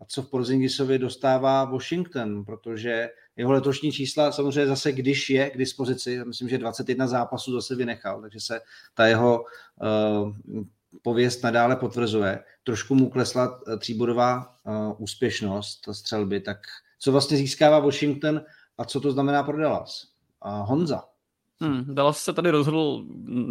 [0.00, 5.58] A co v Porzingisovi dostává Washington, protože jeho letošní čísla samozřejmě zase, když je k
[5.58, 8.60] dispozici, myslím, že 21 zápasů zase vynechal, takže se
[8.94, 9.44] ta jeho
[10.54, 10.62] uh,
[11.02, 12.44] pověst nadále potvrzuje.
[12.64, 16.58] Trošku mu klesla eh, tříbodová uh, úspěšnost střelby, tak
[16.98, 18.40] co vlastně získává Washington
[18.78, 20.04] a co to znamená pro Dallas?
[20.44, 21.11] Honza.
[21.62, 23.04] Hmm, Dallas se tady rozhodl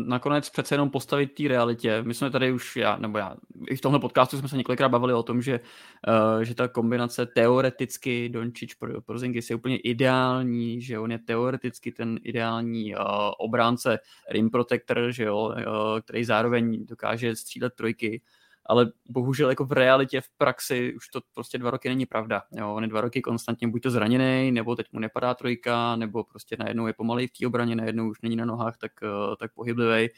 [0.06, 2.04] nakonec přece jenom postavit té realitě.
[2.04, 3.36] My jsme tady už, já, nebo já,
[3.70, 5.60] i v tomhle podcastu jsme se několikrát bavili o tom, že,
[6.08, 11.92] uh, že ta kombinace teoreticky Dončič pro Porzingis je úplně ideální, že on je teoreticky
[11.92, 13.02] ten ideální uh,
[13.38, 15.54] obránce rim protector, že jo, uh,
[16.02, 18.22] který zároveň dokáže střílet trojky
[18.66, 22.44] ale bohužel jako v realitě, v praxi už to prostě dva roky není pravda.
[22.52, 26.24] Jo, on je dva roky konstantně buď to zraněný, nebo teď mu nepadá trojka, nebo
[26.24, 29.54] prostě najednou je pomalý v té obraně, najednou už není na nohách tak, eh, tak
[29.54, 30.10] pohyblivý.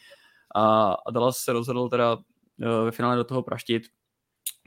[0.56, 2.18] A, a Dallas se rozhodl teda
[2.62, 3.84] eh, ve finále do toho praštit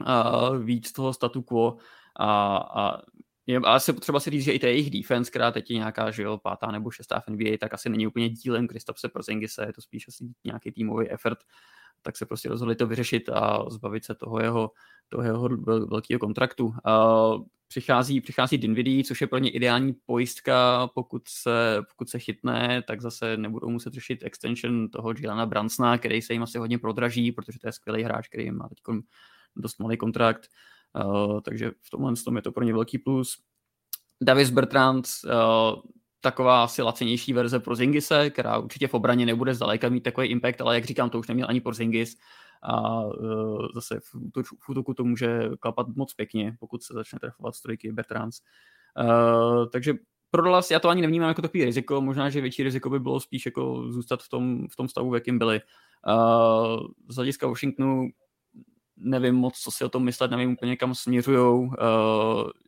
[0.05, 1.77] a víc toho statu quo
[2.19, 3.01] a, a
[3.47, 6.23] je asi potřeba si říct, že i ta jejich defense, která teď je nějaká, že
[6.23, 9.81] jo, pátá nebo šestá v NBA, tak asi není úplně dílem Kristapse Porzingise, je to
[9.81, 11.39] spíš asi nějaký týmový effort
[12.01, 14.71] tak se prostě rozhodli to vyřešit a zbavit se toho jeho,
[15.09, 15.49] toho jeho
[15.87, 16.73] velkého kontraktu.
[17.67, 23.01] Přichází, přichází Dinwiddie, což je pro ně ideální pojistka, pokud se, pokud se chytne, tak
[23.01, 27.59] zase nebudou muset řešit extension toho Gilana Bransna, který se jim asi hodně prodraží, protože
[27.59, 28.77] to je skvělý hráč, který má teď
[29.55, 30.47] dost malý kontrakt,
[31.43, 33.37] takže v tomhle tom je to pro ně velký plus.
[34.21, 35.07] Davis Bertrand,
[36.27, 40.61] taková asi lacenější verze pro Zingise, která určitě v obraně nebude zdaleka mít takový impact,
[40.61, 42.17] ale jak říkám, to už neměl ani pro Zingis
[42.63, 47.55] a uh, zase v, v útoku to může klapat moc pěkně, pokud se začne trefovat
[47.55, 48.39] strojky Bertrands.
[48.99, 49.93] Uh, takže
[50.31, 53.19] pro Dallas já to ani nevnímám jako takový riziko, možná, že větší riziko by bylo
[53.19, 55.61] spíš jako zůstat v tom, v tom stavu, v jakým byli.
[56.07, 58.09] Uh, z hlediska Washingtonu
[58.97, 61.61] nevím moc, co si o tom myslet, nevím úplně, kam směřujou.
[61.61, 61.71] Uh,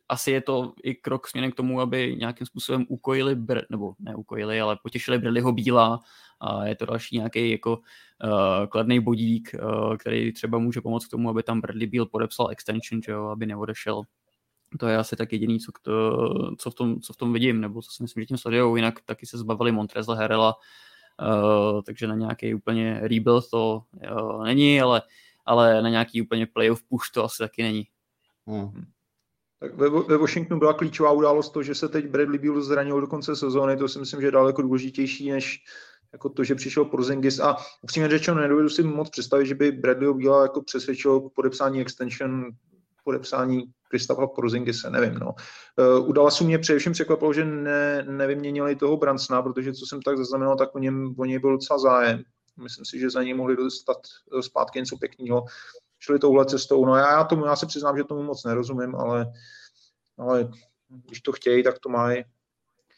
[0.08, 4.14] asi je to i krok směrem k tomu, aby nějakým způsobem ukojili, Br- nebo ne
[4.14, 6.00] ukojili, ale potěšili Bradleyho Bíla
[6.40, 11.10] a je to další nějaký jako uh, kladný bodík, uh, který třeba může pomoct k
[11.10, 14.02] tomu, aby tam Bradley Beal podepsal extension, že jo, aby neodešel.
[14.78, 17.82] To je asi tak jediný, co, to, co, v tom, co v tom vidím, nebo
[17.82, 18.76] co si myslím, že tím sledujou.
[18.76, 20.54] Jinak taky se zbavili Montrezla Herela,
[21.22, 25.08] uh, takže na nějaký úplně rebuild to uh, není, ale uh,
[25.50, 27.84] ale na nějaký úplně playoff push to asi taky není.
[28.46, 28.84] Hmm.
[29.60, 33.06] Tak ve, ve Washingtonu byla klíčová událost to, že se teď Bradley Beal zranil do
[33.06, 35.58] konce sezóny, to si myslím, že je daleko důležitější než
[36.12, 40.14] jako to, že přišel Porzingis a upřímně řečeno nedovedu si moc představit, že by Bradley
[40.14, 42.50] Beal jako přesvědčil k podepsání extension,
[43.04, 45.14] podepsání Kristafa Porzingise, nevím.
[45.14, 45.34] No.
[45.98, 50.16] Uh, u Dallasu mě především překvapilo, že ne, nevyměnili toho Brancna, protože co jsem tak
[50.16, 52.22] zaznamenal, tak o něm, o něj byl docela zájem.
[52.60, 53.98] Myslím si, že za něj mohli dostat
[54.38, 55.44] eh, zpátky něco pěkného.
[55.98, 56.86] Šli touhle cestou.
[56.86, 59.26] No já, tomu, já se přiznám, že tomu moc nerozumím, ale,
[60.18, 60.48] ale
[60.88, 62.24] když to chtějí, tak to mají.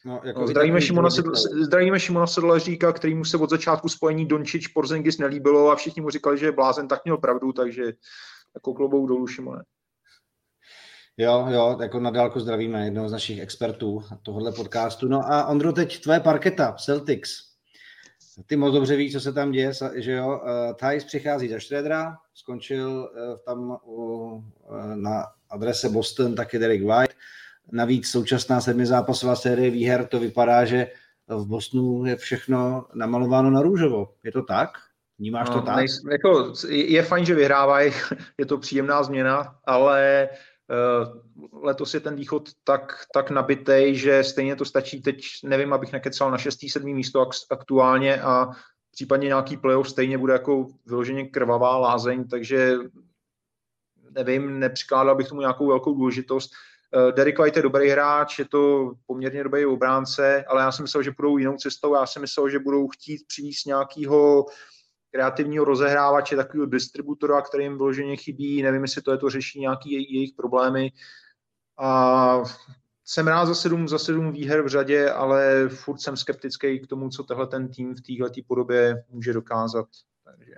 [0.05, 4.66] No, jako no, zdravíme, Šimona Sedl, zdravíme Šimona Sedlaříka, kterýmu se od začátku spojení Dončič
[4.66, 7.92] Porzingis nelíbilo a všichni mu říkali, že je blázen, tak měl pravdu, takže
[8.55, 9.62] jako klobou dolů Šimone.
[11.16, 15.09] Jo, jo, jako na dálku zdravíme jednoho z našich expertů tohohle podcastu.
[15.09, 17.51] No a Ondro, teď tvoje parketa, Celtics.
[18.46, 20.40] Ty moc dobře víš, co se tam děje, že jo.
[20.42, 24.42] Uh, Thais přichází za Šredra, skončil uh, tam uh,
[24.94, 27.14] na adrese Boston taky Derek White.
[27.72, 30.86] Navíc současná sedmizápasová série výher to vypadá, že
[31.28, 34.14] v Bostonu je všechno namalováno na růžovo.
[34.24, 34.70] Je to tak?
[35.18, 35.76] Vnímáš no, to tak?
[35.76, 37.92] Nejs, jako, je fajn, že vyhrávají,
[38.38, 40.36] je to příjemná změna, ale Eh,
[41.52, 46.30] letos je ten východ tak, tak nabitej, že stejně to stačí teď, nevím, abych nekecal
[46.30, 46.58] na 6.
[46.70, 46.94] 7.
[46.94, 48.48] místo aktuálně a
[48.90, 52.76] případně nějaký playoff stejně bude jako vyloženě krvavá lázeň, takže
[54.11, 56.50] nevím, nepřikládal bych tomu nějakou velkou důležitost.
[56.94, 61.02] Eh, Derek White je dobrý hráč, je to poměrně dobrý obránce, ale já si myslel,
[61.02, 64.46] že budou jinou cestou, já si myslel, že budou chtít přivést nějakého
[65.12, 69.92] kreativního rozehrávače, takového distributora, který jim vloženě chybí, nevím, jestli to je to řeší nějaký
[69.92, 70.92] jejich problémy.
[71.79, 72.42] A
[73.05, 77.09] jsem rád za sedm, za sedm výher v řadě, ale furt jsem skeptický k tomu,
[77.09, 79.87] co tehle ten tým v této podobě může dokázat.
[80.25, 80.55] Takže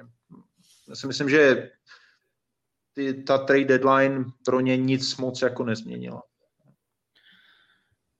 [0.88, 1.70] Já si myslím, že
[2.92, 6.22] ty, ta trade deadline pro ně nic moc jako nezměnila.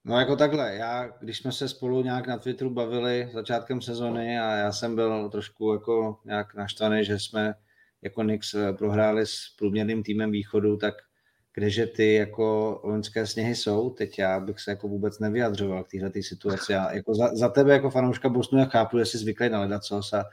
[0.05, 4.57] No jako takhle, já, když jsme se spolu nějak na Twitteru bavili začátkem sezony a
[4.57, 7.55] já jsem byl trošku jako nějak naštvaný, že jsme
[8.03, 10.95] jako Knicks eh, prohráli s průměrným týmem východu, tak
[11.55, 16.23] kdeže ty jako loňské sněhy jsou, teď já bych se jako vůbec nevyjadřoval k této
[16.23, 16.73] situaci.
[16.73, 20.13] Já jako za, za, tebe jako fanouška Bosnu já chápu, že jsi zvyklý na ledacos
[20.13, 20.25] a,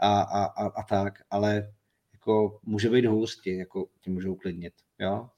[0.00, 1.72] a, a, a, a tak, ale
[2.12, 5.28] jako může být hůř, ti, jako ti můžou uklidnit, jo?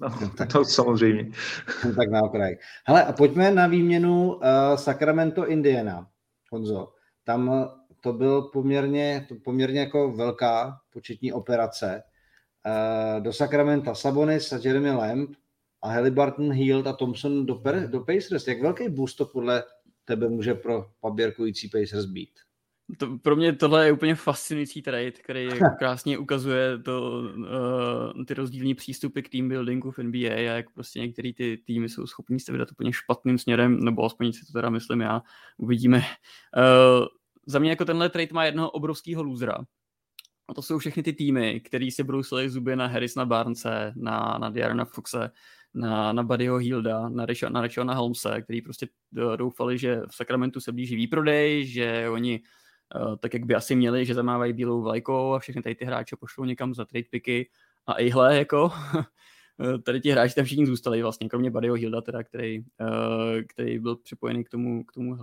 [0.00, 1.32] No, tak, to samozřejmě.
[1.96, 2.56] tak na okraj.
[2.86, 4.40] Hele, a pojďme na výměnu uh,
[4.74, 6.08] Sacramento Indiana,
[6.50, 6.92] Honzo.
[7.24, 12.02] Tam to byl poměrně, to poměrně jako velká početní operace.
[12.66, 15.30] Uh, do Sacramento Sabonis a Jeremy Lamb
[15.82, 18.46] a Halliburton, Hield a Thompson do, per, do Pacers.
[18.46, 19.64] Jak velký boost to podle
[20.04, 22.30] tebe může pro paběrkující Pacers být?
[22.98, 25.48] To, pro mě tohle je úplně fascinující trade, který
[25.78, 31.00] krásně ukazuje to, uh, ty rozdílné přístupy k team buildingu v NBA a jak prostě
[31.00, 34.70] některé ty týmy jsou schopní se vydat úplně špatným směrem, nebo aspoň si to teda
[34.70, 35.22] myslím já,
[35.58, 35.98] uvidíme.
[35.98, 37.06] Uh,
[37.46, 39.54] za mě jako tenhle trade má jednoho obrovského lůzra.
[40.48, 44.50] A to jsou všechny ty týmy, který si brousili zuby na Harrisona Barnese, na, na
[44.50, 45.30] Diarna Foxe,
[45.74, 50.60] na, na Buddyho Hilda, na, na Rachona Holmese, který prostě eh, doufali, že v Sacramentu
[50.60, 52.40] se blíží výprodej, že oni
[53.20, 56.44] tak, jak by asi měli, že zamávají bílou vlajkou a všechny tady ty hráče pošlou
[56.44, 57.50] někam za trade picky
[57.86, 58.72] a ihle jako
[59.84, 63.96] tady ti hráči tam všichni zůstali vlastně, kromě Buddyho Hilda teda, který, uh, který byl
[63.96, 65.16] připojený k tomu, k tomu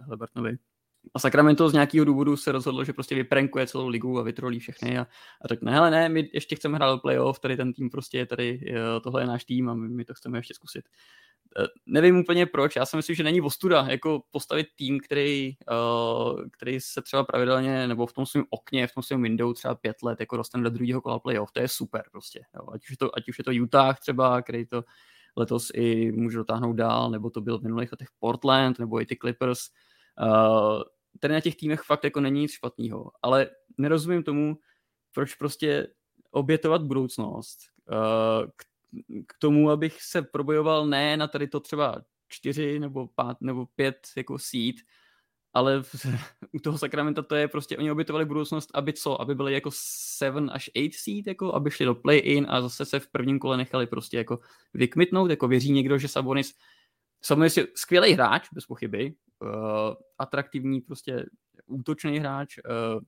[0.00, 0.58] Hlebartnovi.
[1.14, 4.98] A Sacramento z nějakého důvodu se rozhodlo, že prostě vyprenkuje celou ligu a vytrolí všechny
[4.98, 5.06] a,
[5.42, 8.74] a řekne, hele ne, my ještě chceme hrát playoff, tady ten tým prostě je tady,
[9.02, 10.84] tohle je náš tým a my, my to chceme ještě zkusit.
[11.58, 16.40] E, nevím úplně proč, já si myslím, že není ostuda jako postavit tým, který, uh,
[16.50, 20.02] který se třeba pravidelně, nebo v tom svém okně, v tom svém window třeba pět
[20.02, 22.40] let jako dostane do druhého kola playoff, to je super prostě.
[22.56, 22.66] Jo.
[22.72, 24.84] Ať, už je to, ať už je to Utah třeba, který to
[25.36, 29.16] letos i může dotáhnout dál, nebo to byl v minulých letech Portland, nebo i ty
[29.16, 29.60] Clippers,
[30.22, 30.82] Uh,
[31.20, 34.56] tady na těch týmech fakt jako není nic špatného, ale nerozumím tomu,
[35.14, 35.86] proč prostě
[36.30, 37.58] obětovat budoucnost
[38.56, 38.64] k,
[39.26, 43.96] k tomu, abych se probojoval ne na tady to třeba čtyři nebo pát nebo pět
[44.16, 44.76] jako seed,
[45.52, 46.06] ale v,
[46.52, 50.50] u toho Sakramenta to je prostě, oni obětovali budoucnost, aby co, aby byli jako 7
[50.52, 53.86] až 8 seed, jako aby šli do play-in a zase se v prvním kole nechali
[53.86, 54.38] prostě jako
[54.74, 59.50] vykmitnout, jako věří někdo, že Sabonis je skvělý hráč, bez pochyby, uh,
[60.18, 61.26] atraktivní, prostě
[61.66, 63.00] útočný hráč, uh,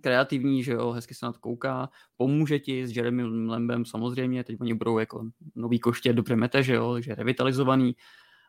[0.00, 4.60] kreativní, že jo, hezky se na to kouká, pomůže ti s Jeremy Lambem samozřejmě, teď
[4.60, 7.96] oni budou jako nový koště dobře mete, že jo, takže revitalizovaný,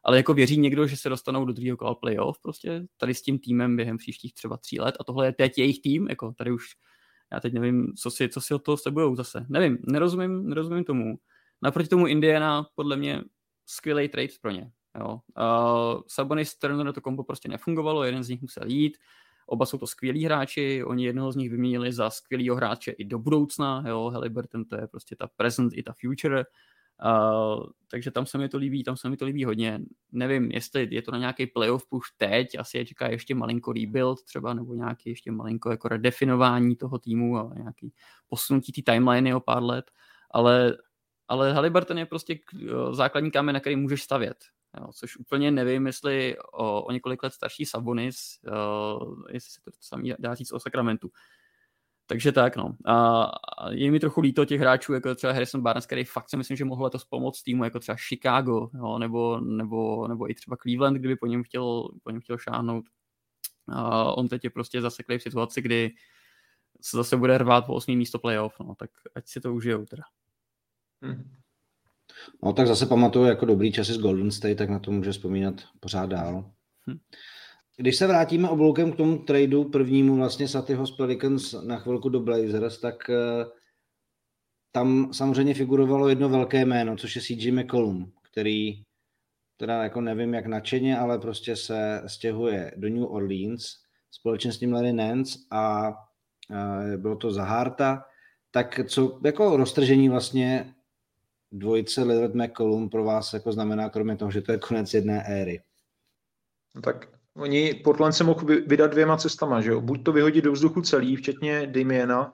[0.03, 3.39] ale jako věří někdo, že se dostanou do druhého kola playoff prostě tady s tím
[3.39, 6.65] týmem během příštích třeba tří let a tohle je teď jejich tým, jako tady už
[7.31, 9.45] já teď nevím, co si, co si od toho slibujou zase.
[9.49, 11.17] Nevím, nerozumím, nerozumím tomu.
[11.61, 13.21] Naproti tomu Indiana podle mě
[13.65, 14.71] skvělý trade pro ně.
[14.99, 15.19] Jo.
[15.37, 18.97] Uh, Sabonis Turner to kombo prostě nefungovalo, jeden z nich musel jít,
[19.51, 23.19] oba jsou to skvělí hráči, oni jednoho z nich vyměnili za skvělýho hráče i do
[23.19, 26.43] budoucna, jo, Halliburton to je prostě ta present i ta future,
[27.05, 29.79] Uh, takže tam se mi to líbí, tam se mi to líbí hodně.
[30.11, 34.23] Nevím, jestli je to na nějaký playoff už teď, asi je čeká ještě malinko rebuild
[34.23, 37.93] třeba, nebo nějaký ještě malinko jako redefinování toho týmu a nějaký
[38.27, 39.91] posunutí té timeliny o pár let,
[40.31, 40.77] ale,
[41.27, 42.39] ale Halliburton je prostě
[42.91, 44.37] základní kámen, na který můžeš stavět.
[44.79, 49.71] Jo, což úplně nevím, jestli o, o několik let starší Sabonis, uh, jestli se to
[49.79, 51.11] samý dá říct o Sacramentu.
[52.05, 52.75] Takže tak, no.
[52.85, 53.31] A,
[53.69, 56.65] je mi trochu líto těch hráčů, jako třeba Harrison Barnes, který fakt si myslím, že
[56.65, 61.15] mohl letos pomoct týmu, jako třeba Chicago, jo, nebo, nebo, nebo i třeba Cleveland, kdyby
[61.15, 62.85] po něm chtěl, po něm chtěl šáhnout.
[63.67, 65.91] A on teď je prostě zaseklý v situaci, kdy
[66.81, 67.95] se zase bude rvát po 8.
[67.95, 70.03] místo playoff, no, tak ať si to užijou teda.
[71.01, 71.40] Hmm.
[72.43, 75.55] No tak zase pamatuju jako dobrý časy z Golden State, tak na to může vzpomínat
[75.79, 76.51] pořád dál.
[76.89, 76.97] Hm.
[77.77, 82.19] Když se vrátíme obloukem k tomu tradu prvnímu vlastně Satyho z Pelicans na chvilku do
[82.19, 83.15] Blazers, tak uh,
[84.71, 88.83] tam samozřejmě figurovalo jedno velké jméno, což je CJ McCollum, který
[89.57, 93.63] teda jako nevím jak nadšeně, ale prostě se stěhuje do New Orleans
[94.11, 98.03] společně s tím Larry Nance a uh, bylo to za Harta,
[98.51, 100.73] tak co jako roztržení vlastně
[101.51, 105.61] dvojice Lillard McCollum pro vás jako znamená, kromě toho, že to je konec jedné éry?
[106.75, 109.81] No tak oni, Portland se mohl vydat dvěma cestama, že jo?
[109.81, 112.33] Buď to vyhodit do vzduchu celý, včetně Damiena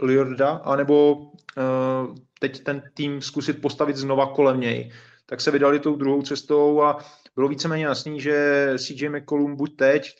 [0.00, 4.92] Lillarda, anebo uh, teď ten tým zkusit postavit znova kolem něj.
[5.26, 6.98] Tak se vydali tou druhou cestou a
[7.34, 10.12] bylo víceméně jasný, že CJ McCollum buď teď,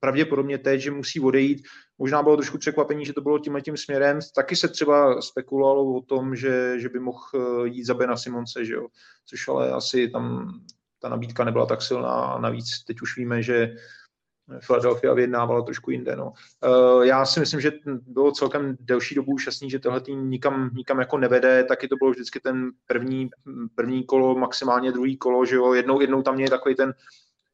[0.00, 1.62] pravděpodobně teď, že musí odejít.
[1.98, 4.18] Možná bylo trošku překvapení, že to bylo tímhle tím směrem.
[4.34, 8.64] Taky se třeba spekulovalo o tom, že, že by mohl eh, jít za Bena Simonce,
[8.64, 8.86] že jo?
[9.26, 10.52] což ale asi tam
[10.98, 13.76] ta nabídka nebyla tak silná navíc teď už víme, že
[14.66, 16.16] Philadelphia vyjednávala trošku jinde.
[16.16, 16.32] No.
[16.66, 17.72] Uh, já si myslím, že
[18.06, 22.10] bylo celkem delší dobu jasný, že tohle tým nikam, nikam jako nevede, taky to bylo
[22.10, 23.30] vždycky ten první,
[23.74, 26.94] první kolo, maximálně druhý kolo, že jo, jednou, jednou tam je takový ten,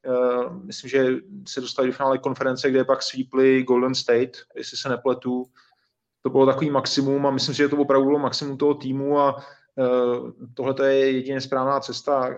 [0.06, 1.16] uh, myslím, že
[1.48, 5.46] se dostali do finále konference, kde pak sweepli Golden State, jestli se nepletu,
[6.22, 9.36] to bylo takový maximum a myslím si, že to opravdu bylo maximum toho týmu a
[9.36, 12.36] uh, tohle je jedině správná cesta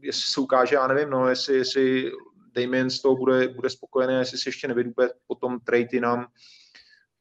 [0.00, 2.12] jestli se ukáže, já nevím, no, jestli, jestli
[2.52, 6.26] Damien z toho bude, bude spokojený, jestli si ještě nevydupe potom trade nám,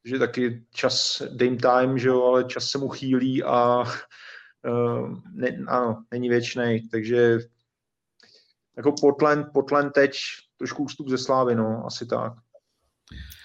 [0.05, 3.83] že taky čas, Dame time, že jo, ale čas se mu chýlí a
[4.65, 7.39] uh, ne, ano, není věčný, takže
[8.77, 10.17] jako Portland, Portland teď
[10.57, 12.33] trošku ústup ze slávy, no, asi tak.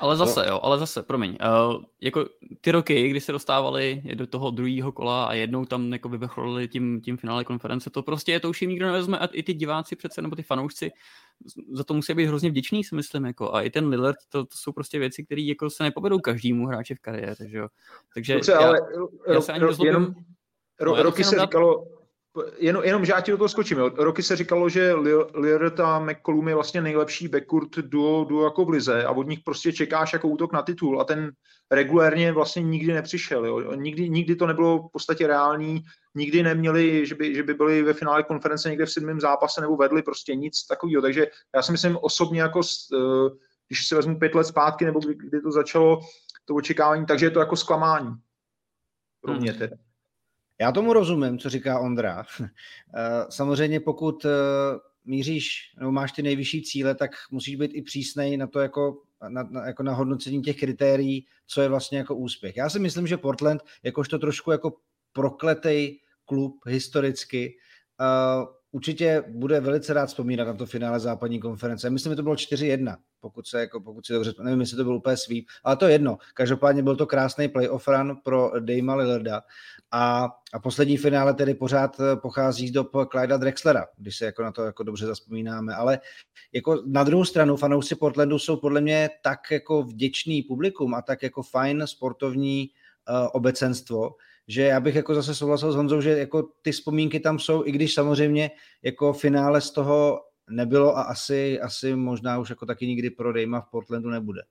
[0.01, 0.47] Ale zase, no.
[0.47, 2.27] jo, ale zase, promiň, uh, jako
[2.61, 7.01] ty roky, kdy se dostávali do toho druhého kola a jednou tam jako vyvrcholili tím,
[7.01, 9.97] tím finále konference, to prostě je to už jim nikdo nevezme a i ty diváci
[9.97, 10.93] přece, nebo ty fanoušci
[11.71, 14.57] za to musí být hrozně vděční, si myslím, jako a i ten Lillard, to, to
[14.57, 17.69] jsou prostě věci, které jako se nepovedou každému hráči v kariéře, že jo.
[18.15, 18.79] Takže Dobře, já, ale
[19.33, 20.15] já se ani ro, jenom,
[20.81, 21.96] ro, no, roky se říkalo,
[22.59, 23.79] Jenom, jenom že já ti do toho skočím.
[23.79, 23.91] Jo.
[23.97, 24.95] Roky se říkalo, že
[25.35, 29.41] Lillard a McCollum je vlastně nejlepší backcourt duo, duo jako v lize a od nich
[29.45, 31.33] prostě čekáš jako útok na titul a ten
[31.71, 33.47] regulérně vlastně nikdy nepřišel.
[33.47, 33.75] Jo.
[33.75, 35.83] Nikdy, nikdy to nebylo v podstatě reální,
[36.15, 39.77] nikdy neměli, že by, že by byli ve finále konference někde v sedmém zápase nebo
[39.77, 41.03] vedli prostě nic takového.
[41.03, 42.61] Takže já si myslím osobně, jako,
[42.95, 43.31] eh,
[43.69, 46.01] když si vezmu pět let zpátky nebo kdy, kdy to začalo,
[46.45, 48.15] to očekávání, takže je to jako zklamání.
[49.21, 49.77] Pro mě teda.
[50.61, 52.25] Já tomu rozumím, co říká Ondra.
[52.99, 54.29] Eh, samozřejmě pokud eh,
[55.05, 59.43] míříš nebo máš ty nejvyšší cíle, tak musíš být i přísnej na to jako na,
[59.43, 62.57] na, jako na hodnocení těch kritérií, co je vlastně jako úspěch.
[62.57, 64.77] Já si myslím, že Portland, jakožto trošku jako
[65.13, 67.57] prokletej klub historicky,
[68.01, 68.47] uh,
[68.77, 71.91] určitě bude velice rád vzpomínat na to finále západní konference.
[71.91, 74.97] Myslím, že to bylo 4-1, pokud se, jako, pokud si dobře, nevím, jestli to byl
[74.97, 76.19] úplně sweep, ale to je jedno.
[76.35, 79.43] Každopádně byl to krásný playoff run pro Dama Lillarda
[79.91, 84.65] a, a poslední finále tedy pořád pochází z Clyda Drexlera, když se jako na to
[84.65, 85.99] jako dobře zaspomínáme, ale
[86.53, 91.23] jako na druhou stranu fanoušci Portlandu jsou podle mě tak jako vděčný publikum a tak
[91.23, 92.69] jako fajn sportovní
[93.11, 94.11] uh, obecenstvo,
[94.49, 97.73] že já bych jako zase souhlasil s Honzou, že jako ty vzpomínky tam jsou, i
[97.73, 98.51] když samozřejmě
[98.83, 100.21] jako finále z toho
[100.51, 104.43] nebylo a asi, asi možná už jako taky nikdy pro Dejma v Portlandu nebude.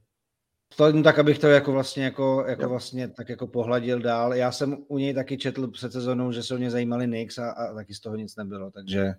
[0.77, 4.33] To tak, abych to jako vlastně, jako, jako vlastně tak jako pohladil dál.
[4.33, 7.51] Já jsem u něj taky četl před sezónou, že se o ně zajímali Knicks a,
[7.51, 9.15] a taky z toho nic nebylo, takže e,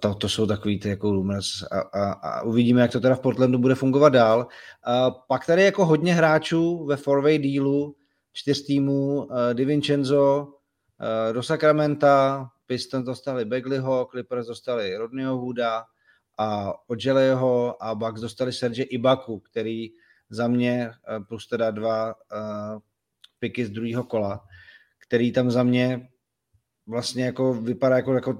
[0.00, 3.20] to, to jsou takový ty jako rumors a, a, a uvidíme, jak to teda v
[3.20, 4.46] Portlandu bude fungovat dál.
[4.84, 7.96] A pak tady jako hodně hráčů ve four-way dealu,
[8.36, 15.84] čtyř týmů, uh, DiVincenzo uh, do Sacramenta, Pistons dostali Begleyho, Clippers dostali Rodneyho Wooda
[16.38, 19.88] a Odželeho a Bucks dostali Serge Ibaku, který
[20.30, 22.80] za mě uh, plus teda dva uh,
[23.38, 24.44] piky z druhého kola,
[24.98, 26.08] který tam za mě
[26.86, 28.38] vlastně jako vypadá jako, jako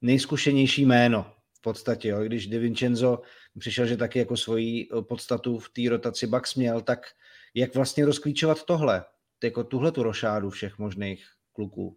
[0.00, 2.24] nejzkušenější jméno v podstatě, jo.
[2.24, 3.22] když DiVincenzo
[3.58, 7.06] přišel, že taky jako svoji podstatu v té rotaci Bucks měl, tak
[7.54, 9.04] jak vlastně rozklíčovat tohle,
[9.44, 11.96] jako tuhle tu rošádu všech možných kluků.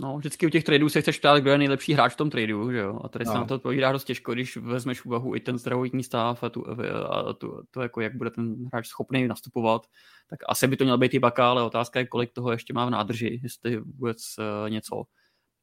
[0.00, 2.72] No, vždycky u těch tradeů se chceš ptát, kdo je nejlepší hráč v tom tradu,
[2.72, 3.00] že jo?
[3.04, 3.32] A tady no.
[3.32, 6.64] se na to odpovídá dost těžko, když vezmeš úvahu i ten zdravotní stav a, tu,
[7.10, 9.86] a tu, to, jako jak bude ten hráč schopný nastupovat,
[10.30, 12.86] tak asi by to měl být i baka, ale otázka je, kolik toho ještě má
[12.86, 15.02] v nádrži, jestli vůbec uh, něco.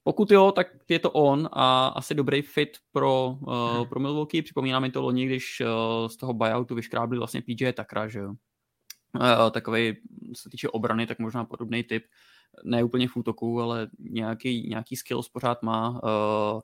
[0.04, 4.42] Pokud jo, tak je to on a asi dobrý fit pro, uh, pro Milwaukee.
[4.42, 8.34] Připomíná mi to loni, když uh, z toho buyoutu vyškrábli vlastně PJ Takra, že jo?
[9.16, 9.98] Uh, takový,
[10.34, 12.04] se týče obrany, tak možná podobný typ.
[12.64, 15.90] Ne úplně v útoku, ale nějaký, nějaký skills pořád má.
[15.90, 16.62] Uh,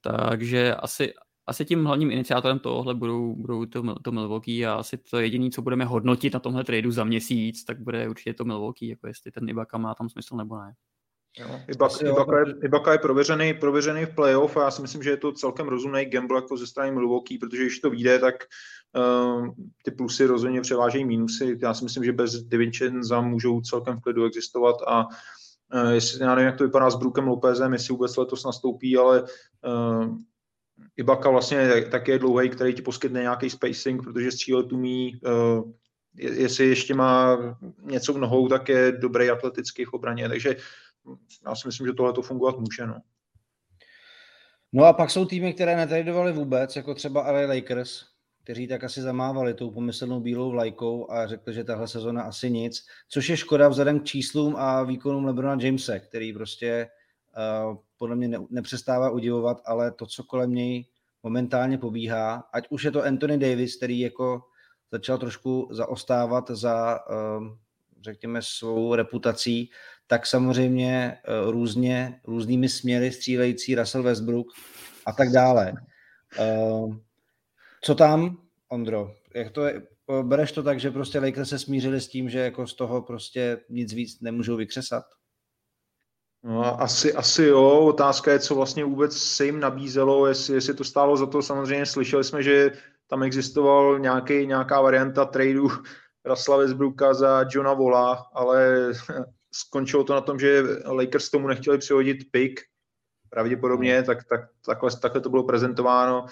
[0.00, 1.14] takže asi,
[1.46, 5.62] asi tím hlavním iniciátorem tohohle budou, budou to, to Milwaukee a asi to jediné, co
[5.62, 9.48] budeme hodnotit na tomhle tradu za měsíc, tak bude určitě to Milwaukee, jako jestli ten
[9.48, 10.74] Ibaka má tam smysl nebo ne.
[11.38, 15.10] Jo, Ibaka, Ibaka, je, Ibaka je prověřený, prověřený v playoff a já si myslím, že
[15.10, 18.34] je to celkem rozumný gamble jako ze strany Milwaukee, protože když to vyjde, tak
[18.96, 19.48] uh,
[19.84, 21.58] ty plusy rozhodně převážejí mínusy.
[21.62, 26.34] Já si myslím, že bez Divincenza můžou celkem v klidu existovat a uh, jestli, já
[26.34, 30.16] nevím, jak to vypadá s Brookem Lopezem, jestli vůbec letos nastoupí, ale uh,
[30.96, 35.70] Ibaka vlastně taky je dlouhý, který ti poskytne nějaký spacing, protože střílet umí, uh,
[36.16, 37.38] jestli ještě má
[37.82, 40.56] něco v nohou, tak je dobrý atletický v obraně, takže
[41.46, 42.86] já si myslím, že tohle to fungovat může.
[42.86, 43.00] No.
[44.72, 48.04] No a pak jsou týmy, které netradovali vůbec, jako třeba LA Lakers,
[48.44, 52.86] kteří tak asi zamávali tou pomyslnou bílou vlajkou a řekli, že tahle sezona asi nic,
[53.08, 56.88] což je škoda vzhledem k číslům a výkonům LeBrona Jamese, který prostě
[57.70, 60.86] uh, podle mě ne, nepřestává udivovat, ale to, co kolem něj
[61.22, 64.42] momentálně pobíhá, ať už je to Anthony Davis, který jako
[64.92, 67.46] začal trošku zaostávat za, uh,
[68.02, 69.70] řekněme, svou reputací,
[70.10, 74.46] tak samozřejmě uh, různě, různými směry střílející Russell Westbrook
[75.06, 75.72] a tak dále.
[76.38, 76.96] Uh,
[77.82, 78.36] co tam,
[78.68, 79.14] Ondro?
[79.34, 79.82] Jak to je,
[80.22, 83.60] bereš to tak, že prostě Lakers se smířili s tím, že jako z toho prostě
[83.68, 85.04] nic víc nemůžou vykřesat?
[86.42, 87.80] No, asi, asi jo.
[87.80, 91.42] Otázka je, co vlastně vůbec se jim nabízelo, jestli, jestli to stálo za to.
[91.42, 92.70] Samozřejmě slyšeli jsme, že
[93.06, 95.68] tam existoval nějaký, nějaká varianta tradu
[96.24, 98.92] Rasla Westbrooka za Johna Vola, ale
[99.52, 102.60] skončilo to na tom, že Lakers tomu nechtěli přihodit pick,
[103.30, 106.26] pravděpodobně, tak, tak takhle, takhle to bylo prezentováno.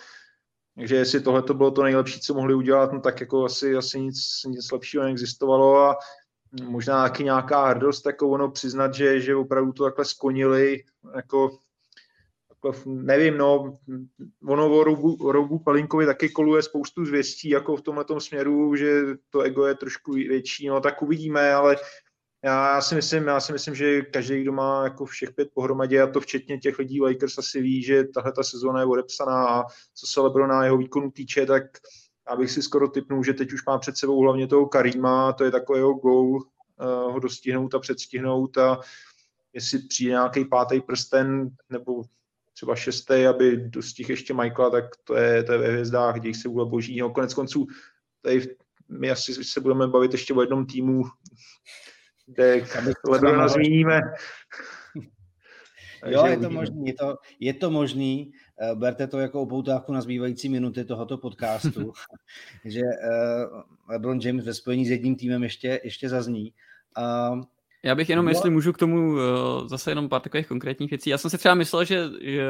[0.77, 4.01] Takže jestli tohle to bylo to nejlepší, co mohli udělat, no tak jako asi, asi
[4.01, 5.97] nic, nic lepšího neexistovalo a
[6.63, 10.85] možná taky nějaká hrdost, jako ono přiznat, že, že opravdu to takhle skonili,
[11.17, 11.59] jako
[12.87, 13.79] nevím, no,
[14.47, 19.41] ono o Roubu, Roubu Palinkovi taky koluje spoustu zvěstí, jako v tomhle směru, že to
[19.41, 21.77] ego je trošku větší, no tak uvidíme, ale
[22.45, 26.07] já si myslím, já si myslím, že každý, kdo má jako všech pět pohromadě, a
[26.07, 29.65] to včetně těch lidí Lakers asi ví, že tahle ta sezóna je odepsaná a
[29.95, 31.63] co se Lebrona jeho výkonu týče, tak
[32.31, 35.45] já bych si skoro typnul, že teď už má před sebou hlavně toho Karima, to
[35.45, 36.43] je takový jeho goal, uh,
[37.13, 38.81] ho dostihnout a předstihnout a
[39.53, 42.03] jestli přijde nějaký pátý prsten nebo
[42.53, 46.49] třeba šestý, aby dostihl ještě Michaela, tak to je, to je ve hvězdách, děj se
[46.49, 47.01] vůle boží.
[47.01, 47.67] No, konec konců,
[48.23, 48.57] tady
[48.89, 51.03] my asi se budeme bavit ještě o jednom týmu,
[53.09, 54.01] Lebrona zmíníme.
[56.07, 58.33] jo, je to možný, je to, je to možný.
[58.61, 61.93] Eh, berte to jako upoutávku na zbývající minuty tohoto podcastu,
[62.65, 66.53] že uh, LeBron James ve spojení s jedním týmem ještě, ještě zazní.
[67.83, 68.31] Já bych jenom, no.
[68.31, 69.19] jestli můžu k tomu uh,
[69.67, 71.11] zase jenom pár takových konkrétních věcí.
[71.11, 72.43] Já jsem si třeba myslel, že, že,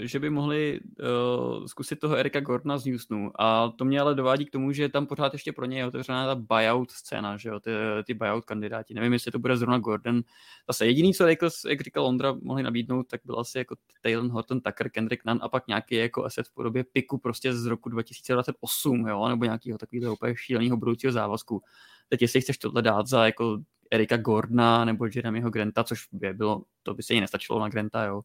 [0.00, 4.46] že by mohli uh, zkusit toho Erika Gordona z Houstonu a to mě ale dovádí
[4.46, 7.60] k tomu, že tam pořád ještě pro něj je otevřená ta buyout scéna, že jo,
[7.60, 7.70] ty,
[8.06, 8.94] ty buyout kandidáti.
[8.94, 10.22] Nevím, jestli to bude zrovna Gordon.
[10.68, 14.60] Zase jediný, co Lakers, jak říkal Londra, mohli nabídnout, tak byl asi jako Taylor Horton,
[14.60, 19.06] Tucker, Kendrick Nunn a pak nějaký jako asset v podobě piku prostě z roku 2028,
[19.08, 21.62] jo, nebo nějakého takového úplně šíleného budoucího závazku.
[22.08, 23.58] Teď jestli chceš tohle dát za jako
[23.90, 28.04] Erika Gordona nebo Jeremyho Granta, což by bylo, to by se jí nestačilo na Granta,
[28.04, 28.22] jo.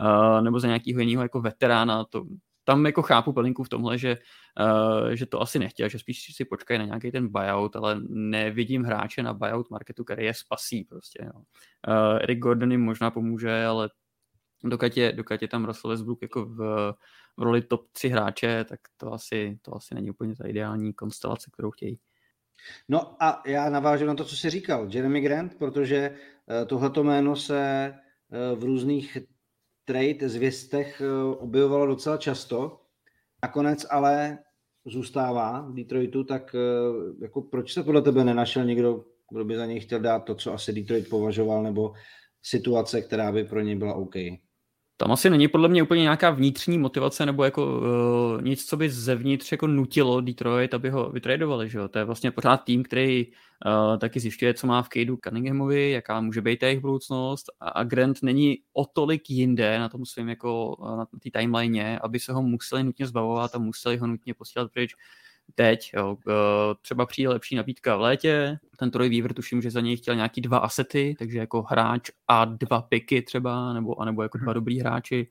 [0.00, 2.24] Uh, nebo za nějakého jiného jako veterána, to,
[2.64, 4.16] tam jako chápu Pelinku v tomhle, že,
[4.60, 8.82] uh, že to asi nechtěl, že spíš si počkají na nějaký ten buyout, ale nevidím
[8.82, 11.18] hráče na buyout marketu, který je spasí prostě.
[11.24, 11.40] Jo.
[11.88, 13.90] Uh, Eric Gordon jim možná pomůže, ale
[14.64, 16.56] dokud je, dokud je tam Russell Westbrook jako v,
[17.36, 21.50] v roli top 3 hráče, tak to asi, to asi není úplně ta ideální konstelace,
[21.52, 21.98] kterou chtějí.
[22.88, 27.36] No a já navážu na to, co jsi říkal, Jeremy Grant, protože eh, tohleto jméno
[27.36, 29.18] se eh, v různých
[29.84, 32.80] trade zvěstech eh, objevovalo docela často.
[33.42, 34.38] Nakonec ale
[34.86, 36.56] zůstává v Detroitu, tak
[37.22, 40.52] jako proč se podle tebe nenašel někdo, kdo by za něj chtěl dát to, co
[40.52, 41.92] asi Detroit považoval, nebo
[42.42, 44.14] situace, která by pro něj byla OK?
[45.02, 48.90] Tam asi není podle mě úplně nějaká vnitřní motivace nebo jako uh, nic, co by
[48.90, 51.88] zevnitř jako nutilo Detroit, aby ho vytradovali, že jo?
[51.88, 56.20] To je vlastně pořád tým, který uh, taky zjišťuje, co má v Cadu Cunninghamovi, jaká
[56.20, 61.06] může být jejich budoucnost a Grant není o tolik jinde na tom svém jako na
[61.06, 64.94] té timeline, aby se ho museli nutně zbavovat a museli ho nutně posílat pryč
[65.54, 65.90] teď.
[65.96, 66.16] Jo.
[66.82, 70.40] Třeba přijde lepší nabídka v létě, ten Troy Weaver tuším, že za něj chtěl nějaký
[70.40, 74.54] dva asety, takže jako hráč a dva piky třeba, nebo, anebo jako dva mhm.
[74.54, 75.30] dobrý hráči,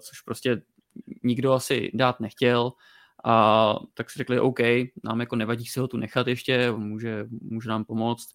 [0.00, 0.62] což prostě
[1.22, 2.72] nikdo asi dát nechtěl.
[3.24, 4.58] A tak si řekli, OK,
[5.04, 8.28] nám jako nevadí si ho tu nechat ještě, může, může nám pomoct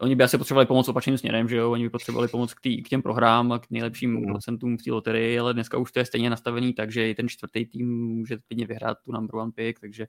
[0.00, 2.82] oni by asi potřebovali pomoc opačným směrem, že jo, oni by potřebovali pomoc k, tý,
[2.82, 4.26] k těm prohrám a k nejlepším mm.
[4.26, 7.66] procentům v té loterii, ale dneska už to je stejně nastavený, takže i ten čtvrtý
[7.66, 10.06] tým může klidně vyhrát tu number one pick, takže,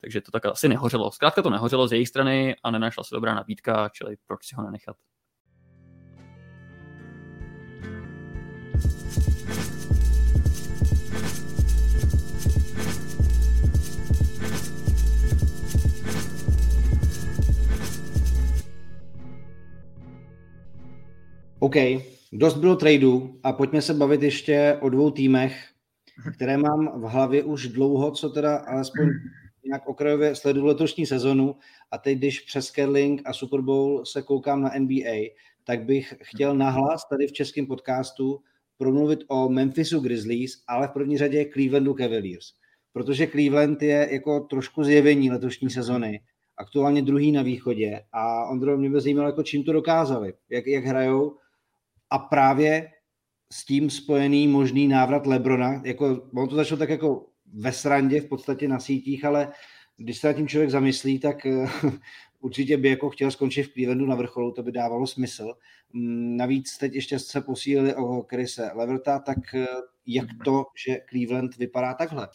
[0.00, 1.10] takže to tak asi nehořelo.
[1.10, 4.62] Zkrátka to nehořelo z jejich strany a nenašla se dobrá nabídka, čili proč si ho
[4.62, 4.96] nenechat.
[21.62, 21.74] OK,
[22.32, 25.68] dost bylo tradeů a pojďme se bavit ještě o dvou týmech,
[26.34, 29.08] které mám v hlavě už dlouho, co teda alespoň
[29.64, 31.56] nějak okrajově sleduju letošní sezonu
[31.90, 35.30] a teď, když přes Kerling a Super Bowl se koukám na NBA,
[35.64, 38.40] tak bych chtěl nahlas tady v českém podcastu
[38.78, 42.46] promluvit o Memphisu Grizzlies, ale v první řadě Clevelandu Cavaliers.
[42.92, 46.20] Protože Cleveland je jako trošku zjevení letošní sezony.
[46.56, 50.84] Aktuálně druhý na východě a Ondro, mě by zajímalo, jako čím to dokázali, jak, jak
[50.84, 51.36] hrajou
[52.10, 52.90] a právě
[53.52, 58.28] s tím spojený možný návrat Lebrona, jako on to začal tak jako ve srandě v
[58.28, 59.52] podstatě na sítích, ale
[59.96, 61.66] když se na tím člověk zamyslí, tak eh,
[62.40, 65.54] určitě by jako chtěl skončit v Clevelandu na vrcholu, to by dávalo smysl.
[65.92, 69.66] Mm, navíc teď ještě se posílili o Krise Leverta, tak eh,
[70.06, 72.28] jak to, že Cleveland vypadá takhle?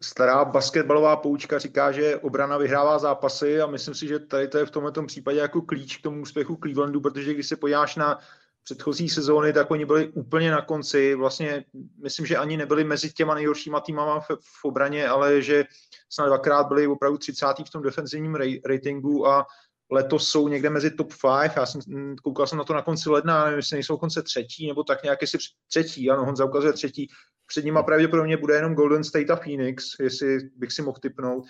[0.00, 4.66] Stará basketbalová poučka říká, že obrana vyhrává zápasy a myslím si, že tady to je
[4.66, 8.18] v tomto případě jako klíč k tomu úspěchu Clevelandu, protože když se podíváš na
[8.64, 11.14] předchozí sezóny, tak oni byli úplně na konci.
[11.14, 11.64] Vlastně
[12.02, 15.64] myslím, že ani nebyli mezi těma nejhoršíma týmama v, v obraně, ale že
[16.10, 17.46] snad dvakrát byli opravdu 30.
[17.66, 19.46] v tom defenzivním ratingu a
[19.90, 21.52] letos jsou někde mezi top 5.
[21.56, 21.80] Já jsem
[22.22, 25.20] koukal jsem na to na konci ledna, nevím, jestli nejsou konce třetí, nebo tak nějak
[25.20, 25.38] jestli
[25.68, 27.08] třetí, ano, Honza ukazuje třetí.
[27.46, 31.44] Před nima pravděpodobně bude jenom Golden State a Phoenix, jestli bych si mohl typnout.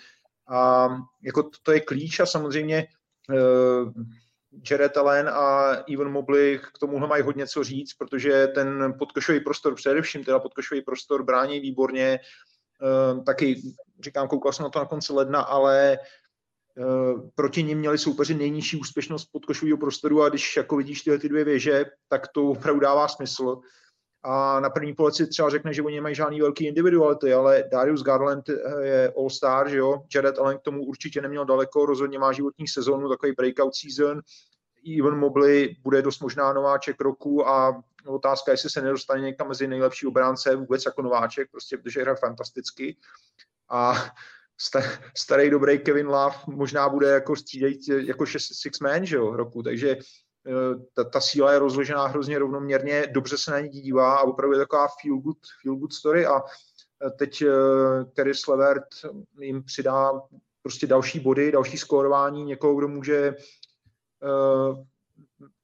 [0.49, 0.89] A
[1.23, 2.87] jako to, to je klíč a samozřejmě
[3.29, 3.93] uh,
[4.69, 9.75] Jared Allen a Evan Mobley k tomuhle mají hodně co říct, protože ten podkošový prostor,
[9.75, 12.19] především teda podkošový prostor brání výborně,
[13.15, 13.61] uh, taky
[14.03, 15.97] říkám, koukal jsem na to na konci ledna, ale
[16.77, 21.29] uh, proti ním měli soupeři nejnižší úspěšnost podkošového prostoru a když jako vidíš tyhle ty
[21.29, 23.61] dvě věže, tak to opravdu dává smysl
[24.27, 28.03] a na první pohled si třeba řekne, že oni nemají žádný velký individuality, ale Darius
[28.03, 32.31] Garland eh, je all-star, že jo, Jared Allen k tomu určitě neměl daleko, rozhodně má
[32.31, 34.21] životní sezónu, takový breakout season,
[34.99, 40.07] Even Mobley bude dost možná nováček roku a otázka, jestli se nedostane někam mezi nejlepší
[40.07, 42.97] obránce vůbec jako nováček, prostě protože hraje fantasticky.
[43.69, 43.93] A
[45.17, 49.97] starý dobrý Kevin Love možná bude jako střídejt jako six man, že jo, roku, takže
[50.93, 54.59] ta, ta síla je rozložená hrozně rovnoměrně, dobře se na ní dívá a opravdu je
[54.59, 56.41] taková feel good, feel good story a
[57.05, 57.43] eh, teď
[58.13, 58.85] Terry eh, Slevert
[59.39, 60.11] jim přidá
[60.61, 63.35] prostě další body, další skórování, někoho, kdo může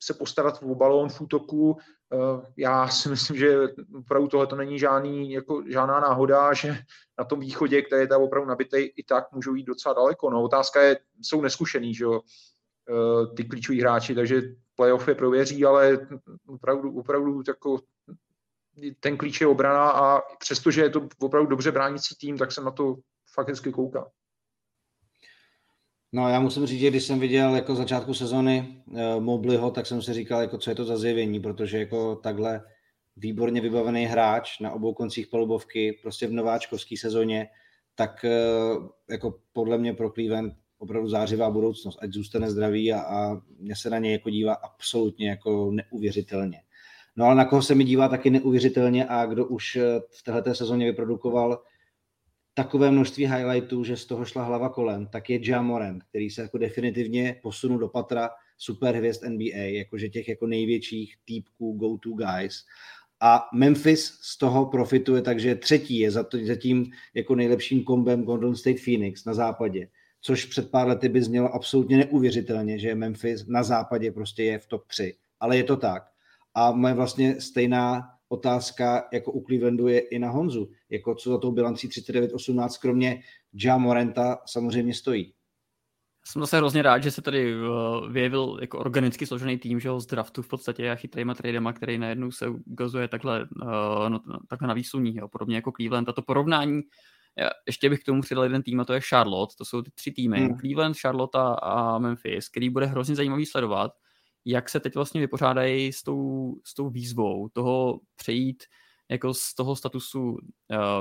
[0.03, 1.77] se postarat o balón v útoku.
[2.57, 3.57] Já si myslím, že
[3.97, 6.77] opravdu tohle to není žádný, jako, žádná náhoda, že
[7.19, 10.29] na tom východě, který je tam opravdu nabitý, i tak můžou jít docela daleko.
[10.29, 12.21] No, otázka je, jsou neskušený, že jo,
[13.35, 14.41] ty klíčoví hráči, takže
[14.81, 16.07] playoff je prověří, ale
[16.47, 17.79] opravdu, opravdu jako
[18.99, 22.71] ten klíč je obrana a přestože je to opravdu dobře bránící tým, tak jsem na
[22.71, 22.95] to
[23.33, 24.09] fakt hezky koukal.
[26.11, 30.01] No já musím říct, že když jsem viděl jako začátku sezony uh, Mobliho, tak jsem
[30.01, 32.61] si říkal, jako co je to za zjevení, protože jako takhle
[33.15, 37.47] výborně vybavený hráč na obou koncích palubovky, prostě v nováčkovské sezóně,
[37.95, 43.41] tak uh, jako podle mě pro Cleveland opravdu zářivá budoucnost, ať zůstane zdravý a, a
[43.59, 46.61] mě se na něj jako dívá absolutně jako neuvěřitelně.
[47.15, 50.55] No ale na koho se mi dívá taky neuvěřitelně a kdo už eh, v této
[50.55, 51.63] sezóně vyprodukoval
[52.53, 56.41] takové množství highlightů, že z toho šla hlava kolem, tak je Ja Morant, který se
[56.41, 62.65] jako definitivně posunul do patra superhvězd NBA, jakože těch jako největších týpků go-to guys.
[63.19, 66.11] A Memphis z toho profituje, takže třetí je
[66.45, 69.87] zatím jako nejlepším kombem Golden State Phoenix na západě
[70.21, 74.67] což před pár lety by znělo absolutně neuvěřitelně, že Memphis na západě prostě je v
[74.67, 75.15] top 3.
[75.39, 76.03] Ale je to tak.
[76.53, 80.69] A moje vlastně stejná otázka jako u Clevelandu je i na Honzu.
[80.89, 83.21] Jako co za tou bilancí 39-18, kromě
[83.53, 85.33] Ja Morenta samozřejmě stojí.
[86.25, 89.99] Jsem zase hrozně rád, že se tady uh, vyjevil jako organicky složený tým, že ho
[89.99, 94.19] z draftu v podstatě a chytrýma tradema, který najednou se ukazuje takhle, uh, no,
[94.49, 96.09] takhle na výsuní, jo, podobně jako Cleveland.
[96.09, 96.81] A to porovnání
[97.67, 99.55] ještě bych k tomu přidal jeden tým a to je Charlotte.
[99.57, 100.39] To jsou ty tři týmy.
[100.39, 100.57] Hmm.
[100.57, 103.91] Cleveland, Charlotte a Memphis, který bude hrozně zajímavý sledovat,
[104.45, 108.63] jak se teď vlastně vypořádají s tou, s tou výzvou toho přejít
[109.09, 110.37] jako z toho statusu uh,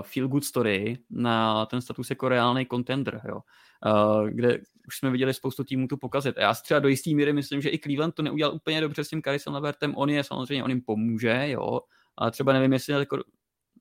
[0.03, 3.41] feel good story na ten status jako reálný contender, jo.
[3.87, 6.39] Uh, kde už jsme viděli spoustu týmů tu pokazit.
[6.39, 9.05] A já si třeba do jistý míry myslím, že i Cleveland to neudělal úplně dobře
[9.05, 9.95] s tím Carisem Levertem.
[9.97, 11.81] On je samozřejmě, on jim pomůže, jo,
[12.16, 13.18] ale třeba nevím, jestli jako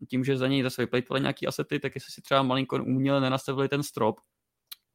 [0.08, 3.70] tím, že za něj zase vyplejtovali nějaký asety, tak jestli si třeba malinko uměle nenastavili
[3.70, 4.20] ten strop.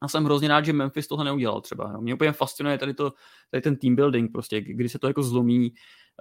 [0.02, 1.90] A jsem hrozně rád, že Memphis tohle neudělal třeba.
[1.92, 2.00] Jo.
[2.00, 3.12] Mě úplně fascinuje tady, to,
[3.50, 5.72] tady ten team building, prostě, kdy se to jako zlomí,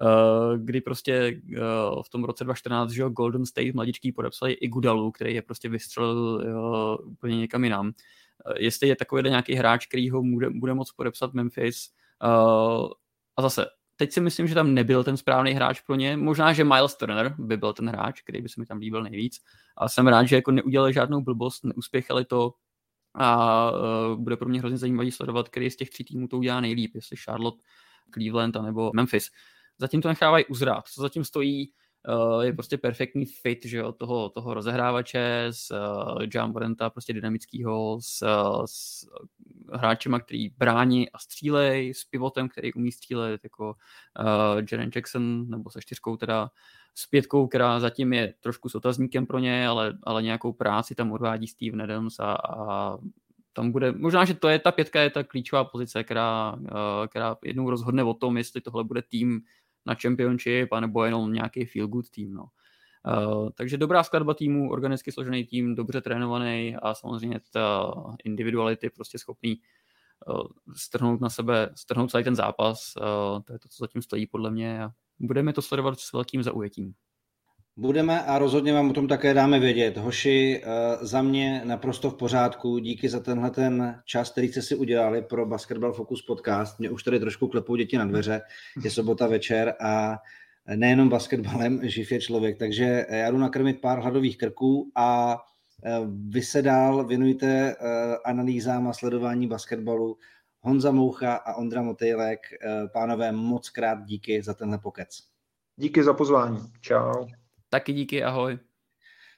[0.01, 5.11] uh, kdy prostě uh, v tom roce 2014 že Golden State mladičký podepsali i Gudalu,
[5.11, 7.85] který je prostě vystřelil uh, úplně někam jinam.
[7.85, 7.91] Uh,
[8.59, 11.89] jestli je takový nějaký hráč, který ho bude, bude moct podepsat Memphis,
[13.37, 13.65] a zase
[14.03, 16.17] teď si myslím, že tam nebyl ten správný hráč pro ně.
[16.17, 19.39] Možná, že Miles Turner by byl ten hráč, který by se mi tam líbil nejvíc.
[19.77, 22.53] A jsem rád, že jako neudělali žádnou blbost, neuspěchali to
[23.15, 26.61] a uh, bude pro mě hrozně zajímavý sledovat, který z těch tří týmů to udělá
[26.61, 27.63] nejlíp, jestli Charlotte,
[28.13, 29.29] Cleveland nebo Memphis.
[29.77, 30.87] Zatím to nechávají uzrát.
[30.87, 31.71] Co zatím stojí,
[32.41, 37.97] je prostě perfektní fit, že jo, toho, toho rozehrávače s uh, John Borenta, prostě dynamického,
[38.01, 39.07] s, uh, s
[39.73, 43.75] hráčema, který brání a střílej, s pivotem, který umí střílet, jako
[44.19, 46.49] uh, Jaren Jackson, nebo se čtyřkou teda,
[46.95, 51.11] s pětkou, která zatím je trošku s otazníkem pro ně, ale, ale nějakou práci tam
[51.11, 52.97] odvádí Steve Adams a, a
[53.53, 56.55] tam bude, možná, že to je ta pětka, je ta klíčová pozice, která,
[57.07, 59.41] která jednou rozhodne o tom, jestli tohle bude tým
[59.85, 62.33] na championship, anebo jenom nějaký feel good tým.
[62.33, 62.45] No.
[63.33, 69.17] Uh, takže dobrá skladba týmu, organicky složený tým, dobře trénovaný a samozřejmě ta individuality prostě
[69.19, 69.59] schopný
[70.27, 72.93] uh, strhnout na sebe, strhnout celý ten zápas.
[72.95, 76.43] Uh, to je to, co zatím stojí podle mě a budeme to sledovat s velkým
[76.43, 76.93] zaujetím.
[77.77, 79.97] Budeme a rozhodně vám o tom také dáme vědět.
[79.97, 82.77] Hoši, eh, za mě naprosto v pořádku.
[82.77, 86.79] Díky za tenhle ten čas, který jste si udělali pro Basketball Focus podcast.
[86.79, 88.41] Mě už tady trošku klepou děti na dveře.
[88.83, 90.17] Je sobota večer a
[90.75, 92.59] nejenom basketbalem živ je člověk.
[92.59, 95.37] Takže já jdu nakrmit pár hladových krků a
[95.85, 95.99] eh,
[96.29, 97.75] vy se dál věnujte eh,
[98.25, 100.17] analýzám a sledování basketbalu.
[100.61, 102.39] Honza Moucha a Ondra Motejlek,
[102.93, 105.19] pánové, moc krát díky za tenhle pokec.
[105.75, 106.59] Díky za pozvání.
[106.81, 107.25] Čau.
[107.73, 108.57] Taky díky, ahoj.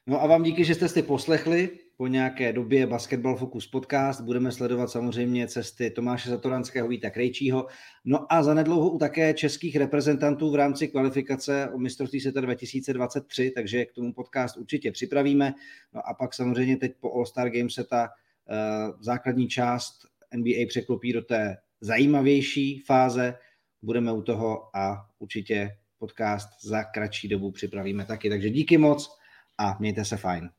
[0.08, 4.22] No a vám díky, že jste si poslechli po nějaké době Basketball Focus podcast.
[4.22, 7.68] Budeme sledovat samozřejmě cesty Tomáše Zatoranského, Víta Krejčího.
[8.06, 13.86] No a zanedlouho u také českých reprezentantů v rámci kvalifikace o mistrovství světa 2023, takže
[13.86, 15.54] k tomu podcast určitě připravíme.
[15.94, 19.94] No a pak samozřejmě teď po All-Star Games se ta uh, základní část
[20.36, 23.38] NBA překlopí do té zajímavější fáze.
[23.82, 28.30] Budeme u toho a určitě podcast za kratší dobu připravíme taky.
[28.30, 29.18] Takže díky moc
[29.58, 30.50] a mějte se fajn.